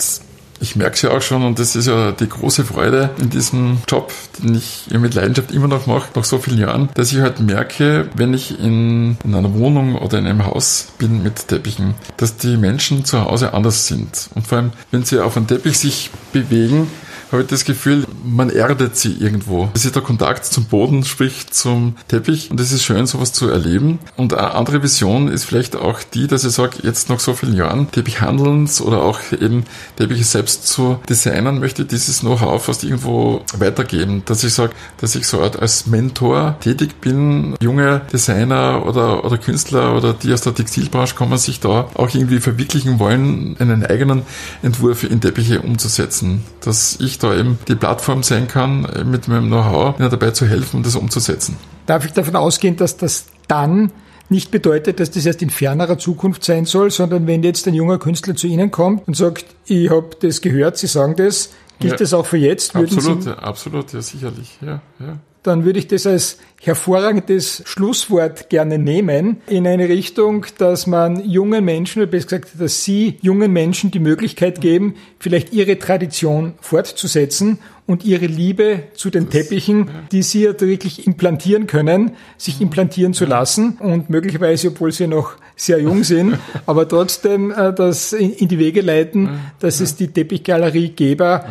ich 0.62 0.76
merke 0.76 0.95
es 0.95 1.02
ja 1.02 1.10
auch 1.10 1.21
schon 1.21 1.43
und 1.43 1.60
das 1.60 1.76
ist 1.76 1.88
ja 1.88 2.12
die 2.12 2.30
große 2.30 2.63
Freude 2.63 3.10
in 3.19 3.30
diesem 3.30 3.80
Job, 3.88 4.13
den 4.39 4.56
ich 4.56 4.86
mit 4.91 5.15
Leidenschaft 5.15 5.52
immer 5.52 5.67
noch 5.67 5.88
mache, 5.88 6.10
nach 6.15 6.24
so 6.24 6.38
vielen 6.38 6.60
Jahren, 6.60 6.89
dass 6.93 7.12
ich 7.12 7.19
halt 7.19 7.39
merke, 7.39 8.08
wenn 8.15 8.34
ich 8.34 8.60
in, 8.60 9.17
in 9.24 9.36
einer 9.36 9.54
Wohnung 9.56 9.95
oder 9.95 10.19
in 10.19 10.28
einem 10.28 10.45
Haus 10.45 10.89
bin 11.00 11.24
mit 11.24 11.47
Teppichen, 11.47 11.95
dass 12.17 12.38
die 12.38 12.58
Menschen 12.58 13.04
zu 13.06 13.21
Hause 13.21 13.54
anders 13.54 13.88
sind. 13.88 14.30
Und 14.36 14.47
vor 14.47 14.60
allem, 14.60 14.71
wenn 14.91 15.04
sie 15.04 15.19
auf 15.19 15.36
einem 15.36 15.47
Teppich 15.47 15.80
sich 15.80 16.12
bewegen, 16.32 16.88
habe 17.32 17.44
ich 17.44 17.48
das 17.48 17.65
Gefühl, 17.65 18.06
man 18.24 18.50
erdet 18.50 18.98
sie 18.98 19.13
irgendwo. 19.13 19.70
Das 19.74 19.86
ist 19.86 19.96
der 19.96 20.02
Kontakt 20.02 20.46
zum 20.46 20.65
Boden, 20.65 21.04
sprich 21.04 21.50
zum 21.52 21.96
Teppich. 22.08 22.52
Und 22.52 22.60
es 22.60 22.72
ist 22.72 22.84
schön, 22.84 23.06
sowas 23.06 23.32
zu 23.34 23.48
erleben. 23.48 24.00
Und 24.17 24.34
eine 24.34 24.54
andere 24.54 24.84
Vision 24.84 25.28
ist 25.28 25.46
vielleicht 25.46 25.76
auch 25.76 26.02
die, 26.04 26.28
dass 26.28 26.44
ich 26.44 26.52
sage, 26.52 26.78
jetzt 26.84 27.10
nach 27.10 27.20
so 27.20 27.34
vielen 27.34 27.56
Jahren 27.56 27.89
Teppichhandelns 27.91 28.82
oder 28.82 29.02
auch 29.02 29.20
eben 29.32 29.63
Teppiche 29.96 30.24
selbst 30.24 30.67
zu 30.67 31.00
designen, 31.08 31.60
möchte 31.60 31.86
dieses 31.86 32.20
Know-how 32.20 32.63
fast 32.63 32.84
irgendwo 32.84 33.44
weitergeben. 33.58 34.24
Dass 34.26 34.44
ich 34.44 34.54
sage, 34.54 34.74
dass 34.98 35.15
ich 35.15 35.26
so 35.28 35.41
als 35.41 35.88
Mentor 35.88 36.58
tätig 36.60 37.02
bin, 37.02 37.56
junge 37.62 38.02
Designer 38.12 38.86
oder, 38.86 39.24
oder 39.24 39.38
Künstler 39.38 39.96
oder 39.96 40.13
die 40.13 40.34
aus 40.34 40.41
der 40.41 40.54
Textilbranche 40.54 41.15
kommen, 41.15 41.38
sich 41.38 41.60
da 41.60 41.88
auch 41.94 42.13
irgendwie 42.13 42.39
verwirklichen 42.39 43.00
wollen, 43.00 43.56
einen 43.60 43.86
eigenen 43.86 44.24
Entwurf 44.62 45.04
in 45.04 45.22
Teppiche 45.22 45.62
umzusetzen. 45.62 46.44
Dass 46.62 46.98
ich 47.00 47.21
da 47.24 47.36
eben 47.36 47.58
die 47.68 47.76
Plattform 47.76 48.24
sein 48.24 48.48
kann, 48.48 48.86
äh, 48.86 49.04
mit 49.04 49.28
meinem 49.28 49.48
Know-how 49.48 50.00
ihnen 50.00 50.10
dabei 50.10 50.32
zu 50.32 50.46
helfen 50.46 50.84
das 50.84 50.96
umzusetzen. 50.96 51.58
Darf 51.86 52.06
ich 52.06 52.14
davon 52.14 52.36
ausgehen, 52.36 52.76
dass 52.76 52.98
das 52.98 53.28
dann 53.48 53.92
nicht 54.30 54.50
bedeutet, 54.50 55.00
dass 55.00 55.12
das 55.12 55.26
erst 55.26 55.42
in 55.42 55.50
fernerer 55.50 55.98
Zukunft 55.98 56.44
sein 56.46 56.66
soll, 56.66 56.90
sondern 56.90 57.28
wenn 57.28 57.44
jetzt 57.44 57.68
ein 57.68 57.74
junger 57.74 58.00
Künstler 58.00 58.36
zu 58.36 58.48
Ihnen 58.48 58.72
kommt 58.72 59.08
und 59.08 59.16
sagt, 59.16 59.46
ich 59.66 59.90
habe 59.90 60.12
das 60.22 60.42
gehört, 60.42 60.78
Sie 60.78 60.88
sagen 60.88 61.16
das, 61.18 61.50
gilt 61.80 61.94
ja, 61.94 61.98
das 61.98 62.14
auch 62.14 62.26
für 62.26 62.38
jetzt? 62.38 62.76
Absolut, 62.76 63.24
Sie, 63.24 63.38
absolut, 63.38 63.92
ja 63.92 64.02
sicherlich, 64.02 64.58
ja, 64.62 64.82
ja 65.00 65.18
dann 65.44 65.66
würde 65.66 65.80
ich 65.80 65.88
das 65.88 66.06
als 66.06 66.38
hervorragendes 66.62 67.64
Schlusswort 67.66 68.50
gerne 68.50 68.78
nehmen 68.78 69.38
in 69.48 69.66
eine 69.66 69.90
Richtung, 69.90 70.46
dass 70.60 70.86
man 70.86 71.28
jungen 71.28 71.66
Menschen, 71.66 72.04
oder 72.04 72.12
besser 72.12 72.40
gesagt, 72.40 72.52
dass 72.60 72.84
Sie 72.84 73.18
jungen 73.22 73.52
Menschen 73.52 73.90
die 73.90 74.00
Möglichkeit 74.00 74.62
geben, 74.62 74.96
vielleicht 75.18 75.54
ihre 75.54 75.80
Tradition 75.80 76.54
fortzusetzen 76.62 77.58
und 77.88 78.06
ihre 78.06 78.28
Liebe 78.28 78.84
zu 78.94 79.10
den 79.10 79.26
das, 79.26 79.34
Teppichen, 79.34 79.90
die 80.12 80.22
Sie 80.22 80.44
ja 80.44 80.60
wirklich 80.60 81.08
implantieren 81.08 81.66
können, 81.66 82.12
sich 82.38 82.62
implantieren 82.62 83.14
zu 83.14 83.26
lassen 83.26 83.78
und 83.80 84.12
möglicherweise, 84.12 84.68
obwohl 84.68 84.92
Sie 84.92 85.08
noch 85.08 85.34
sehr 85.56 85.80
jung 85.80 86.04
sind, 86.04 86.38
aber 86.68 86.88
trotzdem 86.88 87.52
äh, 87.52 87.74
das 87.74 88.14
in, 88.14 88.48
die 88.48 88.60
Wege 88.60 88.82
leiten, 88.82 89.40
dass 89.60 89.80
es 89.80 89.96
die 89.96 90.10
Teppichgalerie 90.10 90.90
Geber 90.90 91.44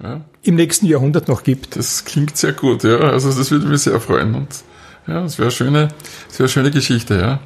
auch 0.00 0.20
im 0.42 0.54
nächsten 0.54 0.86
Jahrhundert 0.86 1.28
noch 1.28 1.42
gibt. 1.42 1.76
Das 1.76 2.04
klingt 2.04 2.36
sehr 2.36 2.52
gut, 2.52 2.84
ja. 2.84 2.98
Also 2.98 3.32
das 3.32 3.50
würde 3.50 3.66
mich 3.66 3.82
sehr 3.82 4.00
freuen. 4.00 4.34
Und 4.34 4.48
ja, 5.06 5.22
das 5.22 5.38
wäre 5.38 5.46
eine 5.46 5.52
schöne, 5.52 5.88
das 6.28 6.40
eine 6.40 6.48
schöne 6.48 6.70
Geschichte, 6.70 7.14
ja. 7.14 7.40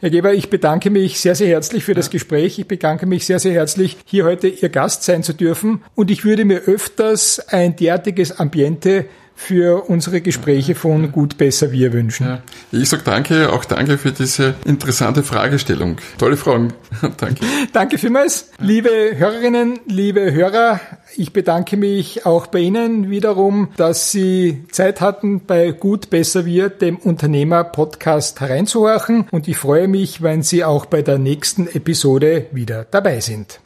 Herr 0.00 0.08
Geber, 0.08 0.32
ich 0.32 0.48
bedanke 0.48 0.88
mich 0.88 1.20
sehr, 1.20 1.34
sehr 1.34 1.48
herzlich 1.48 1.84
für 1.84 1.92
das 1.92 2.08
Gespräch. 2.08 2.58
Ich 2.58 2.66
bedanke 2.66 3.04
mich 3.04 3.26
sehr, 3.26 3.38
sehr 3.38 3.52
herzlich, 3.52 3.98
hier 4.06 4.24
heute 4.24 4.48
Ihr 4.48 4.70
Gast 4.70 5.02
sein 5.02 5.22
zu 5.22 5.34
dürfen. 5.34 5.82
Und 5.94 6.10
ich 6.10 6.24
würde 6.24 6.46
mir 6.46 6.60
öfters 6.60 7.38
ein 7.48 7.76
derartiges 7.76 8.38
Ambiente 8.38 9.04
für 9.40 9.88
unsere 9.88 10.20
Gespräche 10.20 10.74
von 10.74 11.12
Gut 11.12 11.38
Besser 11.38 11.72
Wir 11.72 11.94
wünschen. 11.94 12.26
Ja. 12.26 12.42
Ich 12.72 12.90
sage 12.90 13.02
danke, 13.04 13.50
auch 13.50 13.64
danke 13.64 13.96
für 13.96 14.12
diese 14.12 14.54
interessante 14.66 15.22
Fragestellung. 15.22 15.96
Tolle 16.18 16.36
Fragen. 16.36 16.74
danke. 17.16 17.40
Danke 17.72 17.96
vielmals. 17.96 18.50
Liebe 18.58 18.90
Hörerinnen, 19.16 19.80
liebe 19.86 20.32
Hörer, 20.32 20.80
ich 21.16 21.32
bedanke 21.32 21.78
mich 21.78 22.26
auch 22.26 22.48
bei 22.48 22.58
Ihnen 22.60 23.08
wiederum, 23.08 23.70
dass 23.76 24.12
Sie 24.12 24.64
Zeit 24.70 25.00
hatten, 25.00 25.46
bei 25.46 25.72
Gut 25.72 26.10
Besser 26.10 26.44
Wir, 26.44 26.68
dem 26.68 26.96
Unternehmer-Podcast 26.98 28.40
hereinzuhorchen. 28.40 29.26
Und 29.30 29.48
ich 29.48 29.56
freue 29.56 29.88
mich, 29.88 30.22
wenn 30.22 30.42
Sie 30.42 30.64
auch 30.64 30.84
bei 30.84 31.00
der 31.00 31.18
nächsten 31.18 31.66
Episode 31.66 32.46
wieder 32.52 32.86
dabei 32.90 33.20
sind. 33.20 33.58